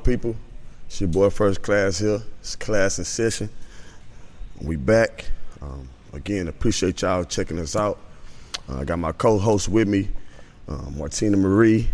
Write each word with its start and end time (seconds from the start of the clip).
people? 0.00 0.34
It's 0.86 1.00
your 1.00 1.08
boy 1.08 1.30
First 1.30 1.62
Class 1.62 1.98
here. 1.98 2.20
It's 2.40 2.56
Klass 2.56 2.98
N 2.98 3.04
Session. 3.04 3.50
We 4.60 4.76
back. 4.76 5.26
Um, 5.62 5.88
again, 6.12 6.48
appreciate 6.48 7.02
y'all 7.02 7.24
checking 7.24 7.58
us 7.58 7.76
out. 7.76 7.98
Uh, 8.68 8.80
I 8.80 8.84
got 8.84 8.98
my 8.98 9.12
co-host 9.12 9.68
with 9.68 9.86
me, 9.86 10.08
uh, 10.68 10.90
Martina 10.96 11.36
Marie. 11.36 11.88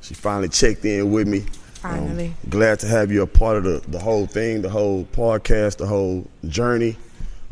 She 0.00 0.14
finally 0.14 0.48
checked 0.48 0.84
in 0.84 1.10
with 1.10 1.26
me. 1.26 1.40
Finally. 1.74 2.26
Um, 2.26 2.50
glad 2.50 2.80
to 2.80 2.86
have 2.86 3.12
you 3.12 3.22
a 3.22 3.26
part 3.26 3.56
of 3.56 3.64
the, 3.64 3.90
the 3.90 3.98
whole 3.98 4.26
thing, 4.26 4.60
the 4.60 4.68
whole 4.68 5.04
podcast, 5.04 5.78
the 5.78 5.86
whole 5.86 6.26
journey. 6.48 6.96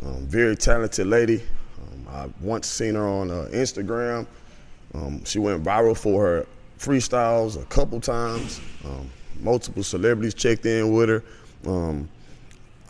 Um, 0.05 0.27
very 0.27 0.55
talented 0.55 1.07
lady. 1.07 1.41
Um, 1.81 2.07
I 2.09 2.29
once 2.41 2.67
seen 2.67 2.95
her 2.95 3.07
on 3.07 3.31
uh, 3.31 3.47
Instagram. 3.51 4.27
Um, 4.93 5.23
she 5.23 5.39
went 5.39 5.63
viral 5.63 5.97
for 5.97 6.23
her 6.25 6.45
freestyles 6.77 7.61
a 7.61 7.65
couple 7.65 7.99
times. 7.99 8.59
Um, 8.85 9.09
multiple 9.41 9.83
celebrities 9.83 10.33
checked 10.33 10.65
in 10.65 10.93
with 10.93 11.09
her. 11.09 11.23
Um, 11.65 12.09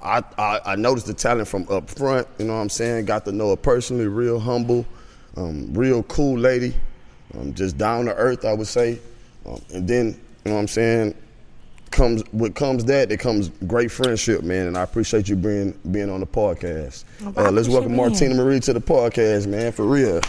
I, 0.02 0.24
I, 0.38 0.60
I 0.66 0.76
noticed 0.76 1.08
the 1.08 1.14
talent 1.14 1.48
from 1.48 1.68
up 1.70 1.90
front. 1.90 2.28
You 2.38 2.46
know 2.46 2.54
what 2.56 2.62
I'm 2.62 2.70
saying? 2.70 3.06
Got 3.06 3.26
to 3.26 3.32
know 3.32 3.50
her 3.50 3.56
personally. 3.56 4.08
Real 4.08 4.40
humble, 4.40 4.86
um, 5.36 5.74
real 5.74 6.04
cool 6.04 6.38
lady. 6.38 6.74
Um, 7.38 7.54
just 7.54 7.78
down 7.78 8.06
to 8.06 8.16
earth, 8.16 8.46
I 8.46 8.54
would 8.54 8.68
say. 8.68 9.00
Um, 9.46 9.62
and 9.74 9.88
then 9.88 10.06
you 10.08 10.52
know 10.52 10.56
what 10.56 10.62
I'm 10.62 10.68
saying? 10.68 11.16
Comes 11.92 12.22
what 12.32 12.54
comes 12.54 12.84
that 12.86 13.12
it 13.12 13.20
comes 13.20 13.50
great 13.66 13.92
friendship, 13.92 14.44
man. 14.44 14.68
And 14.68 14.78
I 14.78 14.84
appreciate 14.84 15.30
you 15.30 15.36
being 15.36 15.72
being 15.92 16.10
on 16.10 16.20
the 16.20 16.28
podcast. 16.28 17.06
Uh, 17.36 17.50
let's 17.50 17.70
welcome 17.70 17.96
Martina. 17.96 18.36
Marie 18.36 18.60
to 18.62 18.74
the 18.74 18.82
podcast, 18.82 19.48
man. 19.48 19.72
For 19.72 19.86
real. 19.86 20.22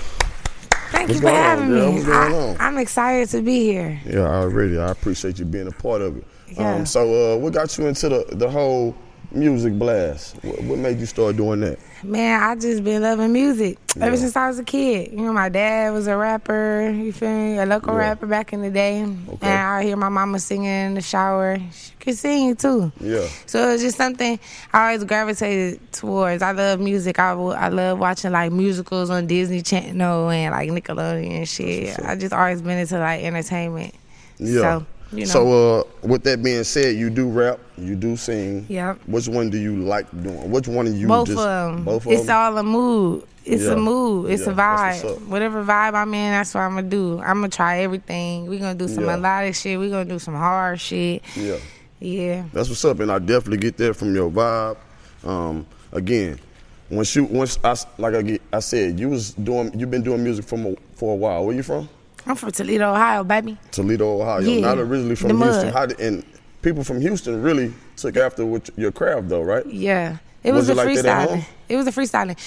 Thank 0.90 1.08
What's 1.08 1.14
you 1.14 1.20
for 1.20 1.28
on, 1.28 1.34
having 1.34 1.74
me. 1.74 1.92
What's 1.94 2.06
going 2.06 2.34
on? 2.34 2.56
I, 2.58 2.68
am 2.68 2.78
excited 2.78 3.28
to 3.30 3.42
be 3.42 3.64
here. 3.64 4.00
Yeah, 4.06 4.20
I 4.20 4.36
already. 4.36 4.78
I 4.78 4.90
appreciate 4.90 5.38
you 5.38 5.44
being 5.44 5.68
a 5.68 5.72
part 5.72 6.00
of 6.02 6.16
it. 6.16 6.24
Yeah. 6.48 6.76
Um, 6.76 6.86
so, 6.86 7.34
uh, 7.34 7.36
what 7.36 7.52
got 7.52 7.76
you 7.76 7.86
into 7.86 8.08
the, 8.08 8.24
the 8.32 8.48
whole 8.48 8.96
music 9.30 9.78
blast? 9.78 10.36
What, 10.42 10.62
what 10.62 10.78
made 10.78 10.98
you 10.98 11.06
start 11.06 11.36
doing 11.36 11.60
that? 11.60 11.78
Man, 12.02 12.40
I 12.42 12.54
just 12.54 12.84
been 12.84 13.02
loving 13.02 13.32
music 13.32 13.76
ever 14.00 14.16
since 14.16 14.36
I 14.36 14.46
was 14.48 14.58
a 14.58 14.64
kid. 14.64 15.10
You 15.12 15.18
know, 15.18 15.32
my 15.32 15.48
dad 15.48 15.92
was 15.92 16.06
a 16.06 16.16
rapper, 16.16 16.90
you 16.94 17.12
feel 17.12 17.28
me? 17.28 17.58
A 17.58 17.66
local 17.66 17.92
Yeah. 17.94 17.98
rapper 17.98 18.26
back 18.26 18.52
in 18.52 18.62
the 18.62 18.70
day. 18.70 19.02
Okay. 19.02 19.46
And 19.46 19.58
I 19.58 19.82
hear 19.82 19.96
my 19.96 20.08
mama 20.08 20.38
singing 20.38 20.66
in 20.66 20.94
the 20.94 21.00
shower. 21.00 21.58
She 21.72 21.92
could 21.98 22.16
sing 22.16 22.54
too. 22.56 22.92
Yeah. 23.00 23.26
So 23.46 23.70
it's 23.70 23.82
just 23.82 23.96
something 23.96 24.38
I 24.72 24.86
always 24.92 25.04
gravitated 25.04 25.92
towards. 25.92 26.40
I 26.42 26.52
love 26.52 26.78
music. 26.80 27.18
I, 27.18 27.32
I 27.32 27.68
love 27.68 27.98
watching 27.98 28.30
like 28.32 28.52
musicals 28.52 29.10
on 29.10 29.26
Disney 29.26 29.62
Channel 29.62 30.30
and 30.30 30.52
like 30.52 30.70
Nickelodeon 30.70 31.30
and 31.38 31.48
shit. 31.48 31.98
I 32.00 32.14
just 32.14 32.32
always 32.32 32.62
been 32.62 32.78
into 32.78 32.98
like 32.98 33.24
entertainment. 33.24 33.94
Yeah. 34.38 34.60
So, 34.60 34.86
you 35.12 35.20
know. 35.20 35.24
So, 35.26 35.78
uh, 35.80 35.82
with 36.06 36.22
that 36.24 36.42
being 36.42 36.64
said, 36.64 36.96
you 36.96 37.10
do 37.10 37.28
rap, 37.28 37.58
you 37.76 37.94
do 37.96 38.16
sing. 38.16 38.66
Yep. 38.68 39.00
Which 39.06 39.28
one 39.28 39.50
do 39.50 39.58
you 39.58 39.76
like 39.76 40.10
doing? 40.22 40.50
Which 40.50 40.68
one 40.68 40.86
of 40.86 40.94
you 40.96 41.06
both 41.08 41.28
just 41.28 41.38
of 41.38 41.44
them. 41.76 41.84
both 41.84 42.06
of 42.06 42.12
it's 42.12 42.26
them? 42.26 42.36
all 42.36 42.58
a 42.58 42.62
mood. 42.62 43.24
It's 43.44 43.64
Yeah. 43.64 43.72
a 43.72 43.76
mood. 43.76 44.30
It's 44.30 44.42
Yeah, 44.46 44.52
a 44.52 44.54
vibe. 44.54 45.26
Whatever 45.28 45.64
vibe 45.64 45.94
I'm 45.94 46.12
in, 46.12 46.32
that's 46.32 46.52
what 46.54 46.60
I'm 46.60 46.74
gonna 46.74 46.88
do. 46.88 47.18
I'm 47.20 47.36
gonna 47.36 47.48
try 47.48 47.78
everything. 47.80 48.46
We're 48.46 48.58
gonna 48.58 48.74
do 48.74 48.88
some 48.88 49.04
Yeah. 49.04 49.16
melodic 49.16 49.54
shit. 49.54 49.78
We're 49.78 49.88
gonna 49.90 50.04
do 50.04 50.18
some 50.18 50.34
hard 50.34 50.80
shit. 50.80 51.22
yeah. 51.36 51.56
Yeah. 52.00 52.44
That's 52.52 52.68
what's 52.68 52.84
up, 52.84 53.00
and 53.00 53.10
I 53.10 53.18
definitely 53.18 53.56
get 53.58 53.76
that 53.78 53.94
from 53.96 54.14
your 54.14 54.30
vibe. 54.30 54.76
Um, 55.24 55.66
again, 55.92 56.38
once 56.90 57.16
you 57.16 57.24
once 57.24 57.58
I 57.64 57.74
like 57.96 58.14
I, 58.14 58.22
get, 58.22 58.42
I 58.52 58.60
said, 58.60 59.00
you 59.00 59.08
was 59.08 59.32
doing 59.32 59.72
you've 59.78 59.90
been 59.90 60.02
doing 60.02 60.22
music 60.22 60.44
for 60.44 60.74
for 60.94 61.14
a 61.14 61.16
while. 61.16 61.44
Where 61.46 61.56
you 61.56 61.62
from? 61.62 61.88
I'm 62.28 62.36
from 62.36 62.50
Toledo, 62.52 62.92
Ohio, 62.92 63.24
baby. 63.24 63.56
Toledo, 63.72 64.20
Ohio. 64.20 64.40
Yeah, 64.40 64.60
Not 64.60 64.78
originally 64.78 65.16
from 65.16 65.28
the 65.36 65.44
Houston. 65.44 65.64
mud. 65.66 65.72
How 65.74 65.86
did, 65.86 65.98
and 65.98 66.24
people 66.62 66.84
from 66.84 67.00
Houston 67.00 67.42
really 67.42 67.72
took 67.96 68.16
after 68.16 68.44
what 68.44 68.68
your 68.76 68.92
craft, 68.92 69.28
though, 69.30 69.42
right? 69.42 69.64
Yeah. 69.66 70.18
It 70.44 70.52
Was 70.52 70.68
was, 70.68 70.70
a 70.70 70.74
like 70.74 70.88
at 70.98 71.04
freestyling. 71.04 71.28
home? 71.28 71.44
It 71.68 71.76
was 71.76 71.86
a 71.86 71.90
freestyling. 71.92 72.38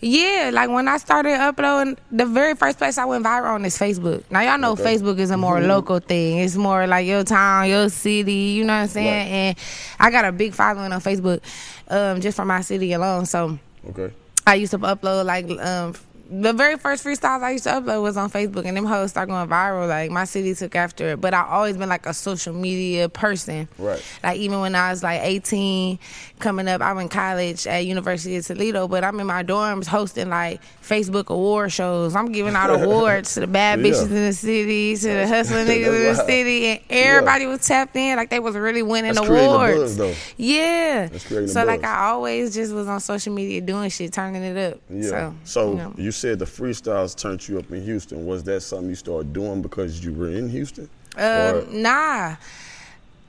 Yeah, 0.00 0.50
like 0.52 0.70
when 0.70 0.86
I 0.86 0.96
started 0.98 1.32
uploading, 1.40 1.96
the 2.12 2.24
very 2.26 2.54
first 2.54 2.78
place 2.78 2.98
I 2.98 3.04
went 3.04 3.24
viral 3.24 3.54
on 3.54 3.64
is 3.64 3.76
Facebook. 3.76 4.22
Now 4.30 4.42
y'all 4.42 4.58
know 4.58 4.72
Okay. 4.72 4.82
Mm-hmm. 4.96 5.06
Facebook 5.06 5.18
is 5.18 5.30
a 5.30 5.36
more 5.36 5.60
local 5.60 5.98
thing. 5.98 6.38
It's 6.38 6.54
more 6.54 6.86
like 6.86 7.04
your 7.06 7.24
town, 7.24 7.68
your 7.68 7.88
city. 7.88 8.32
You 8.32 8.64
know 8.64 8.74
what 8.74 8.82
I'm 8.82 8.88
saying? 8.88 9.06
Right. 9.08 9.32
And 9.32 9.56
I 9.98 10.10
got 10.12 10.24
a 10.24 10.30
big 10.30 10.52
following 10.54 10.92
on 10.92 11.00
Facebook, 11.00 11.40
um, 11.88 12.20
just 12.20 12.36
for 12.36 12.44
my 12.44 12.60
city 12.60 12.92
alone. 12.92 13.26
So 13.26 13.58
Okay. 13.90 14.12
I 14.46 14.54
used 14.54 14.70
to 14.70 14.78
upload 14.78 15.24
like 15.24 15.50
um 15.50 15.94
the 16.30 16.52
very 16.52 16.76
first 16.76 17.04
freestyles 17.04 17.42
I 17.42 17.52
used 17.52 17.64
to 17.64 17.70
upload 17.70 18.02
was 18.02 18.16
on 18.18 18.30
Facebook 18.30 18.66
and 18.66 18.76
them 18.76 18.84
hoes 18.84 19.10
start 19.10 19.28
going 19.28 19.48
viral. 19.48 19.88
Like 19.88 20.10
my 20.10 20.24
city 20.24 20.54
took 20.54 20.76
after 20.76 21.10
it. 21.12 21.20
But 21.20 21.32
I 21.32 21.42
always 21.48 21.76
been 21.76 21.88
like 21.88 22.04
a 22.06 22.12
social 22.12 22.52
media 22.52 23.08
person. 23.08 23.66
Right. 23.78 24.02
Like 24.22 24.36
even 24.38 24.60
when 24.60 24.74
I 24.74 24.90
was 24.90 25.02
like 25.02 25.22
18, 25.22 25.98
coming 26.38 26.68
up, 26.68 26.82
I'm 26.82 26.98
in 26.98 27.08
college 27.08 27.66
at 27.66 27.86
University 27.86 28.36
of 28.36 28.46
Toledo, 28.46 28.86
but 28.88 29.04
I'm 29.04 29.18
in 29.20 29.26
my 29.26 29.42
dorms 29.42 29.86
hosting 29.86 30.28
like 30.28 30.60
Facebook 30.82 31.28
award 31.28 31.72
shows. 31.72 32.14
I'm 32.14 32.30
giving 32.30 32.54
out 32.54 32.70
awards 32.82 33.34
to 33.34 33.40
the 33.40 33.46
bad 33.46 33.80
Yeah. 33.80 33.86
bitches 33.92 34.02
in 34.06 34.14
the 34.26 34.32
city, 34.32 34.96
to 34.96 35.08
the 35.08 35.26
hustling 35.26 35.66
niggas 35.66 35.86
in 35.86 35.92
the 36.02 36.12
wild. 36.14 36.26
city, 36.28 36.66
and 36.66 36.80
everybody 36.90 37.46
was 37.46 37.66
tapped 37.66 37.96
in. 37.96 38.16
Like 38.16 38.28
they 38.30 38.40
was 38.40 38.54
really 38.54 38.82
winning 38.82 39.14
That's 39.14 39.26
awards. 39.26 39.96
buzz. 39.96 40.16
Yeah. 40.36 41.06
That's 41.06 41.26
creating 41.26 41.48
a 41.48 41.52
so 41.52 41.64
like. 41.64 41.84
I 41.84 42.08
always 42.10 42.54
just 42.54 42.72
was 42.74 42.86
on 42.88 43.00
social 43.00 43.32
media 43.32 43.60
doing 43.60 43.88
shit, 43.88 44.12
turning 44.12 44.42
it 44.42 44.72
up. 44.74 44.80
Yeah. 44.90 45.02
So, 45.08 45.34
So, 45.44 45.70
you 45.70 45.76
know. 45.76 45.94
you 45.96 46.10
said 46.18 46.38
the 46.38 46.44
freestyles 46.44 47.16
turned 47.16 47.46
you 47.48 47.58
up 47.58 47.70
in 47.70 47.82
Houston. 47.84 48.26
Was 48.26 48.42
that 48.44 48.60
something 48.62 48.88
you 48.88 48.94
started 48.96 49.32
doing 49.32 49.62
because 49.62 50.04
you 50.04 50.12
were 50.12 50.28
in 50.30 50.48
Houston? 50.48 50.88
Or- 51.16 51.62
Um, 51.66 51.82
nah. 51.82 52.36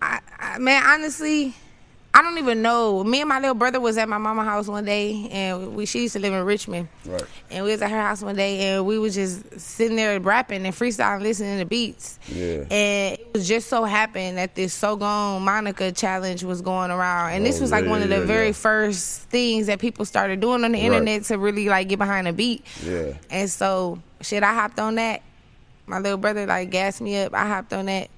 I, 0.02 0.20
I, 0.40 0.58
man, 0.60 0.82
honestly, 0.86 1.54
I 2.12 2.24
don't 2.24 2.40
even 2.40 2.62
know. 2.64 3.04
Me 3.04 3.22
and 3.22 3.30
my 3.30 3.40
little 3.40 3.54
brother 3.54 3.80
was 3.80 3.98
at 3.98 4.10
my 4.10 4.18
mama 4.18 4.44
house 4.44 4.68
one 4.68 4.84
day, 4.84 5.30
and 5.32 5.76
we 5.76 5.86
she 5.86 6.02
used 6.02 6.14
to 6.14 6.20
live 6.20 6.34
in 6.34 6.44
Richmond. 6.44 6.88
Right. 7.06 7.24
And 7.52 7.64
we 7.64 7.72
was 7.72 7.82
at 7.84 7.92
her 7.92 8.02
house 8.02 8.24
one 8.24 8.36
day, 8.36 8.60
and 8.62 8.86
we 8.86 8.98
was 8.98 9.14
just 9.14 9.60
sitting 9.60 9.96
there 9.96 10.20
rapping 10.20 10.66
and 10.66 10.76
freestyling, 10.76 11.22
listening 11.22 11.60
to 11.60 11.66
beats. 11.66 12.18
Yeah. 12.28 12.66
And 12.72 13.20
it 13.20 13.30
was 13.34 13.48
just 13.48 13.70
so 13.70 13.84
happened 13.84 14.38
that 14.40 14.56
this 14.56 14.74
So 14.74 14.96
Gone 14.96 15.44
Monica 15.44 15.92
challenge 15.92 16.44
was 16.44 16.62
going 16.62 16.90
around, 16.90 17.34
and 17.34 17.46
this 17.46 17.60
Oh, 17.60 17.62
was 17.62 17.72
like 17.72 17.86
yeah, 17.86 17.92
one 17.92 18.02
of 18.02 18.10
the 18.10 18.18
yeah, 18.20 18.26
very 18.26 18.48
yeah. 18.48 18.52
first 18.54 19.22
things 19.30 19.68
that 19.68 19.78
people 19.80 20.04
started 20.04 20.40
doing 20.40 20.64
on 20.64 20.72
the 20.72 20.80
Right. 20.80 20.86
internet 20.86 21.24
to 21.26 21.38
really 21.38 21.70
like 21.70 21.90
get 21.90 22.00
behind 22.00 22.28
a 22.28 22.34
beat. 22.34 22.66
Yeah. 22.84 23.14
And 23.30 23.50
so, 23.50 24.00
shit, 24.22 24.42
I 24.42 24.54
hopped 24.56 24.80
on 24.80 24.96
that. 24.96 25.22
My 25.86 26.00
little 26.00 26.18
brother 26.18 26.46
like 26.48 26.72
gassed 26.72 27.02
me 27.02 27.18
up. 27.22 27.34
I 27.36 27.48
hopped 27.48 27.72
on 27.72 27.86
that, 27.86 28.10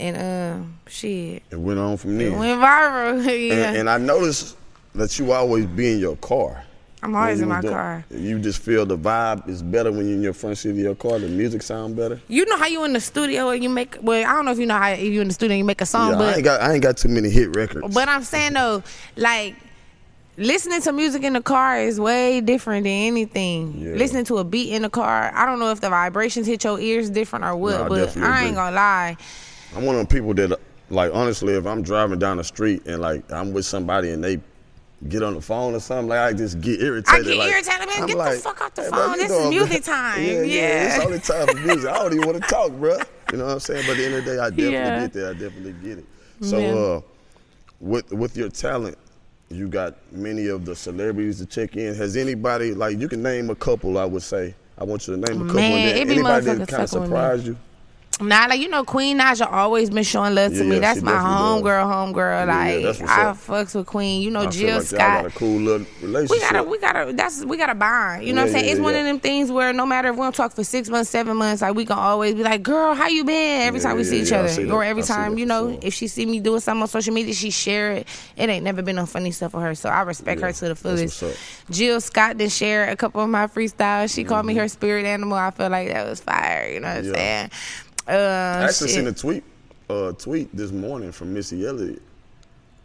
and 0.00 0.16
um, 0.62 0.78
shit, 0.88 1.42
It 1.50 1.56
went 1.60 1.78
on 1.78 1.96
from 1.96 2.20
it 2.20 2.30
there. 2.30 2.38
went 2.38 2.60
viral. 2.60 3.24
yeah, 3.48 3.68
and, 3.68 3.76
and 3.78 3.90
I 3.90 3.98
noticed 3.98 4.56
that 4.94 5.18
you 5.18 5.32
always 5.32 5.66
be 5.66 5.92
in 5.92 5.98
your 6.00 6.16
car. 6.16 6.64
I'm 7.02 7.16
always 7.16 7.40
in 7.40 7.48
my 7.48 7.60
doing- 7.62 7.72
car. 7.72 8.04
You 8.10 8.38
just 8.38 8.60
feel 8.60 8.84
the 8.84 8.98
vibe 8.98 9.48
is 9.48 9.62
better 9.62 9.90
when 9.90 10.06
you're 10.06 10.16
in 10.16 10.22
your 10.22 10.34
front 10.34 10.58
seat 10.58 10.70
of 10.70 10.76
your 10.76 10.94
car. 10.94 11.18
The 11.18 11.28
music 11.28 11.62
sound 11.62 11.96
better. 11.96 12.20
You 12.28 12.44
know 12.44 12.58
how 12.58 12.66
you 12.66 12.84
in 12.84 12.92
the 12.92 13.00
studio 13.00 13.48
and 13.50 13.62
you 13.62 13.70
make. 13.70 13.96
Well, 14.02 14.26
I 14.28 14.32
don't 14.34 14.44
know 14.44 14.50
if 14.52 14.58
you 14.58 14.66
know 14.66 14.76
how 14.76 14.88
you 14.92 15.20
in 15.22 15.28
the 15.28 15.32
studio 15.34 15.52
and 15.54 15.58
you 15.60 15.64
make 15.64 15.80
a 15.80 15.86
song, 15.86 16.10
yeah, 16.12 16.26
I 16.26 16.32
ain't 16.34 16.44
got 16.44 16.60
I 16.60 16.72
ain't 16.74 16.82
got 16.82 16.98
too 16.98 17.08
many 17.08 17.30
hit 17.30 17.56
records. 17.56 17.94
but 17.94 18.08
I'm 18.08 18.22
saying 18.22 18.52
though, 18.54 18.82
like. 19.16 19.54
Listening 20.36 20.80
to 20.82 20.92
music 20.92 21.22
in 21.22 21.34
the 21.34 21.42
car 21.42 21.80
is 21.80 22.00
way 22.00 22.40
different 22.40 22.84
than 22.84 22.92
anything. 22.92 23.74
Yeah. 23.78 23.92
Listening 23.94 24.24
to 24.26 24.38
a 24.38 24.44
beat 24.44 24.72
in 24.72 24.80
the 24.82 24.88
car, 24.88 25.30
I 25.34 25.44
don't 25.44 25.58
know 25.58 25.70
if 25.70 25.82
the 25.82 25.90
vibrations 25.90 26.46
hit 26.46 26.64
your 26.64 26.80
ears 26.80 27.10
different 27.10 27.44
or 27.44 27.56
what, 27.56 27.74
I 27.74 27.88
but 27.88 28.16
I 28.16 28.38
agree. 28.38 28.46
ain't 28.46 28.54
gonna 28.54 28.74
lie. 28.74 29.16
I'm 29.76 29.84
one 29.84 29.94
of 29.96 30.00
them 30.00 30.06
people 30.06 30.34
that, 30.34 30.58
like, 30.90 31.10
honestly, 31.14 31.54
if 31.54 31.66
I'm 31.66 31.82
driving 31.82 32.18
down 32.18 32.36
the 32.38 32.44
street 32.44 32.86
and 32.86 33.00
like 33.00 33.30
I'm 33.32 33.52
with 33.52 33.64
somebody 33.66 34.10
and 34.10 34.22
they 34.22 34.40
get 35.08 35.22
on 35.22 35.34
the 35.34 35.40
phone 35.40 35.74
or 35.74 35.80
something, 35.80 36.08
like 36.08 36.18
I 36.18 36.32
just 36.32 36.60
get 36.60 36.80
irritated. 36.82 37.26
I 37.26 37.28
get 37.30 37.36
like, 37.38 37.52
irritated, 37.52 37.78
man. 37.88 37.88
I'm 38.02 38.06
Get 38.06 38.16
the 38.18 38.40
fuck 38.40 38.60
off 38.60 38.74
the 38.74 38.82
"Hey, 38.82 38.88
phone. 38.90 39.10
you 39.12 39.16
This 39.16 39.30
is 39.30 39.48
music 39.50 39.84
time." 39.84 40.22
Yeah, 40.22 40.30
yeah, 40.32 40.42
Yeah. 40.42 40.96
it's 40.96 41.04
only 41.04 41.18
time 41.20 41.46
for 41.46 41.66
music. 41.66 41.90
I 41.90 41.94
don't 41.98 42.12
even 42.14 42.26
want 42.28 42.42
to 42.42 42.48
talk, 42.48 42.72
bro. 42.72 42.98
You 43.32 43.38
know 43.38 43.46
what 43.46 43.52
I'm 43.54 43.60
saying? 43.60 43.84
But 43.86 43.92
at 43.92 43.96
the 43.98 44.04
end 44.06 44.14
of 44.16 44.24
the 44.24 44.30
day, 44.32 44.38
I 44.38 44.50
definitely 44.50 44.72
Yeah. 44.72 45.00
get 45.00 45.12
that. 45.14 45.28
I 45.28 45.32
definitely 45.34 45.72
get 45.82 45.98
it. 45.98 46.04
So, 46.42 46.58
Yeah. 46.58 46.74
uh, 46.74 47.00
with 47.80 48.12
with 48.12 48.36
your 48.36 48.48
talent, 48.50 48.98
you 49.48 49.68
got 49.68 49.96
many 50.12 50.48
of 50.48 50.64
the 50.64 50.74
celebrities 50.76 51.38
to 51.38 51.46
check 51.46 51.76
in. 51.76 51.94
Has 51.94 52.16
anybody 52.16 52.74
like 52.74 52.98
you 52.98 53.08
can 53.08 53.22
name 53.22 53.48
a 53.50 53.54
couple? 53.54 53.96
I 53.98 54.04
would 54.04 54.22
say. 54.22 54.54
I 54.76 54.84
want 54.84 55.06
you 55.06 55.14
to 55.14 55.20
name 55.20 55.42
a 55.42 55.44
couple. 55.44 55.60
Man, 55.60 55.72
and 55.72 55.84
then 55.88 55.96
it 55.96 56.06
be 56.08 56.12
anybody 56.14 56.44
that 56.46 56.68
kind 56.68 56.82
of 56.82 56.90
fucking 56.90 57.00
with 57.02 57.10
me. 57.10 57.16
surprised 57.16 57.46
you. 57.46 57.56
Nah, 58.20 58.46
like 58.48 58.60
you 58.60 58.68
know, 58.68 58.84
Queen 58.84 59.18
Naija 59.18 59.50
always 59.50 59.88
been 59.90 60.04
showing 60.04 60.34
love 60.34 60.52
to 60.52 60.58
Yeah, 60.58 60.64
me. 60.64 60.74
yeah, 60.74 60.80
That's 60.80 61.02
my 61.02 61.12
homegirl, 61.12 61.84
homegirl. 62.14 62.46
Like 62.46 63.08
I 63.08 63.22
up. 63.26 63.36
fucks 63.38 63.74
with 63.74 63.86
Queen. 63.86 64.20
You 64.22 64.30
know, 64.30 64.40
I 64.42 64.46
Jill 64.50 64.76
like 64.78 64.86
Scott. 64.86 64.98
got 64.98 65.26
a 65.26 65.30
cool 65.30 65.58
little 65.60 65.86
relationship. 66.02 66.30
We 66.30 66.40
gotta, 66.40 66.62
we 66.64 66.78
gotta, 66.78 67.12
that's 67.14 67.44
we 67.44 67.56
gotta 67.56 67.74
bond. 67.74 68.24
You 68.24 68.32
know 68.34 68.42
what 68.42 68.48
I'm 68.48 68.52
saying? 68.54 68.70
it's 68.72 68.80
one 68.80 68.94
of 68.94 69.04
them 69.04 69.20
things 69.20 69.50
where 69.50 69.72
no 69.72 69.86
matter 69.86 70.08
if 70.10 70.16
we 70.16 70.20
don't 70.22 70.34
talk 70.34 70.52
for 70.52 70.64
six 70.64 70.88
months, 70.90 71.08
seven 71.10 71.36
months, 71.36 71.62
like 71.62 71.74
we 71.74 71.86
can 71.86 71.96
always 71.98 72.34
be 72.34 72.42
like, 72.42 72.62
"Girl, 72.62 72.94
how 72.94 73.08
you 73.08 73.24
been?" 73.24 73.62
Every 73.62 73.80
time 73.80 73.96
we 73.96 74.04
see 74.04 74.20
each 74.20 74.32
other, 74.32 74.70
or 74.72 74.84
every 74.84 75.02
time 75.02 75.38
you 75.38 75.46
know, 75.46 75.78
if 75.82 75.94
she 75.94 76.06
see 76.06 76.26
me 76.26 76.40
doing 76.40 76.60
something 76.60 76.82
on 76.82 76.88
social 76.88 77.14
media, 77.14 77.32
she 77.34 77.50
share 77.50 77.92
it. 77.92 78.08
It 78.36 78.48
ain't 78.50 78.64
never 78.64 78.82
been 78.82 78.96
no 78.96 79.06
funny 79.06 79.30
stuff 79.30 79.52
for 79.52 79.60
her, 79.60 79.74
so 79.74 79.88
I 79.88 80.02
respect 80.02 80.40
her 80.42 80.52
to 80.52 80.68
the 80.68 80.74
fullest. 80.74 81.24
Jill 81.70 82.00
Scott 82.00 82.36
did 82.36 82.52
share 82.52 82.90
a 82.90 82.96
couple 82.96 83.22
of 83.22 83.30
my 83.30 83.46
freestyles. 83.46 84.14
She 84.14 84.24
called 84.24 84.44
me 84.46 84.52
Mm-hmm. 84.52 84.60
her 84.60 84.68
spirit 84.68 85.06
animal. 85.06 85.38
I 85.38 85.50
feel 85.52 85.68
like 85.70 85.88
that 85.88 86.06
was 86.08 86.20
fire. 86.20 86.68
You 86.70 86.80
know 86.80 86.88
what 86.88 86.96
I'm 86.98 87.14
saying? 87.14 87.50
Uh, 88.10 88.58
I 88.60 88.64
actually 88.64 88.88
shit. 88.88 88.96
seen 88.96 89.06
a 89.06 89.12
tweet 89.12 89.44
uh, 89.88 90.12
tweet 90.12 90.54
this 90.54 90.72
morning 90.72 91.12
from 91.12 91.32
Missy 91.32 91.64
Elliott. 91.64 92.02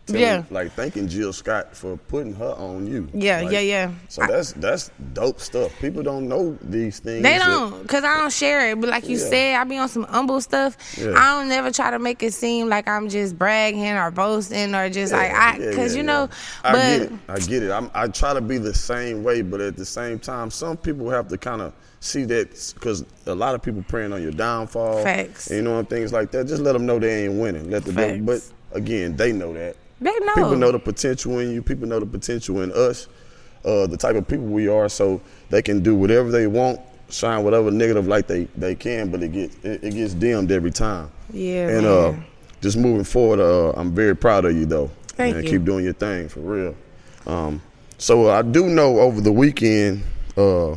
Telling- 0.05 0.21
Yeah. 0.21 0.43
Like 0.49 0.71
thanking 0.73 1.07
Jill 1.07 1.33
Scott 1.33 1.75
for 1.75 1.97
putting 1.97 2.33
her 2.35 2.53
on 2.57 2.87
you. 2.87 3.07
Yeah, 3.13 3.41
Like, 3.41 3.51
yeah, 3.53 3.59
yeah. 3.59 3.91
So 4.09 4.25
that's 4.27 4.53
that's 4.53 4.91
dope 5.13 5.39
stuff. 5.39 5.71
People 5.79 6.03
don't 6.03 6.27
know 6.27 6.57
these 6.61 6.99
things. 6.99 7.23
They 7.23 7.37
don't, 7.37 7.87
cause 7.87 8.03
I 8.03 8.17
don't 8.19 8.31
share 8.33 8.69
it. 8.71 8.79
But 8.79 8.89
like 8.89 9.07
you 9.09 9.17
Yeah. 9.17 9.29
said, 9.29 9.55
I 9.55 9.63
be 9.63 9.77
on 9.77 9.89
some 9.89 10.03
humble 10.03 10.41
stuff. 10.41 10.77
Yeah. 10.97 11.13
I 11.17 11.37
don't 11.39 11.49
never 11.49 11.71
try 11.71 11.91
to 11.91 11.99
make 11.99 12.21
it 12.23 12.33
seem 12.33 12.69
like 12.69 12.87
I'm 12.87 13.09
just 13.09 13.37
bragging 13.37 13.85
or 13.97 14.11
boasting 14.11 14.73
or 14.75 14.89
just 14.89 15.11
like 15.13 15.31
I, 15.31 15.57
Yeah, 15.57 15.71
cause 15.73 15.93
yeah, 15.95 16.01
you 16.01 16.05
yeah. 16.07 16.13
know. 16.13 16.29
I 16.63 16.71
but 16.71 16.79
get 16.81 17.01
it. 17.01 17.11
I 17.29 17.39
get 17.39 17.63
it. 17.63 17.71
I'm, 17.71 17.91
I 17.93 18.07
try 18.07 18.33
to 18.33 18.41
be 18.41 18.57
the 18.57 18.73
same 18.73 19.23
way, 19.23 19.41
but 19.41 19.61
at 19.61 19.75
the 19.75 19.85
same 19.85 20.19
time, 20.19 20.51
some 20.51 20.77
people 20.77 21.09
have 21.09 21.27
to 21.29 21.37
kind 21.37 21.61
of 21.61 21.73
see 21.99 22.23
that 22.25 22.73
because 22.75 23.03
a 23.25 23.33
lot 23.33 23.55
of 23.55 23.61
people 23.63 23.83
praying 23.87 24.13
on 24.13 24.21
your 24.21 24.31
downfall. 24.31 25.01
Facts. 25.03 25.49
You 25.49 25.63
know, 25.63 25.79
and 25.79 25.89
things 25.89 26.13
like 26.13 26.29
that. 26.31 26.45
Just 26.47 26.61
let 26.61 26.73
them 26.73 26.85
know 26.85 26.99
they 26.99 27.25
ain't 27.25 27.39
winning. 27.39 27.71
Let 27.71 27.83
the 27.85 27.93
devil, 27.93 28.19
but 28.25 28.41
again, 28.73 29.15
they 29.15 29.31
know 29.31 29.53
that. 29.53 29.75
They 29.99 30.17
know. 30.19 30.35
People 30.35 30.55
know 30.57 30.71
the 30.71 30.79
potential 30.79 31.39
in 31.39 31.51
you. 31.51 31.61
People 31.61 31.87
know 31.87 31.99
the 31.99 32.05
potential 32.05 32.61
in 32.61 32.71
us. 32.71 33.07
Uh, 33.63 33.87
the 33.87 33.97
type 33.97 34.15
of 34.15 34.27
people 34.27 34.45
we 34.45 34.67
are, 34.67 34.87
so 34.87 35.19
they 35.49 35.61
can 35.61 35.81
do 35.81 35.95
whatever 35.95 36.29
they 36.29 36.45
want, 36.45 36.79
shine 37.09 37.43
whatever 37.43 37.71
negative 37.71 38.07
light 38.07 38.27
they, 38.27 38.43
they 38.55 38.75
can, 38.75 39.09
but 39.09 39.23
it 39.23 39.31
gets 39.31 39.55
it, 39.63 39.83
it 39.83 39.93
gets 39.95 40.13
dimmed 40.13 40.51
every 40.51 40.69
time. 40.69 41.09
Yeah, 41.31 41.69
And 41.69 41.85
uh, 41.85 42.13
just 42.61 42.77
moving 42.77 43.03
forward, 43.03 43.39
uh, 43.39 43.71
I'm 43.71 43.93
very 43.95 44.15
proud 44.15 44.45
of 44.45 44.55
you 44.55 44.65
though. 44.65 44.91
Thank 45.07 45.35
and 45.35 45.45
you. 45.45 45.51
Keep 45.51 45.65
doing 45.65 45.83
your 45.83 45.93
thing 45.93 46.29
for 46.29 46.41
real. 46.41 46.75
Um, 47.25 47.61
so 47.97 48.29
I 48.29 48.41
do 48.41 48.67
know 48.67 48.99
over 48.99 49.21
the 49.21 49.31
weekend, 49.31 50.03
uh, 50.37 50.75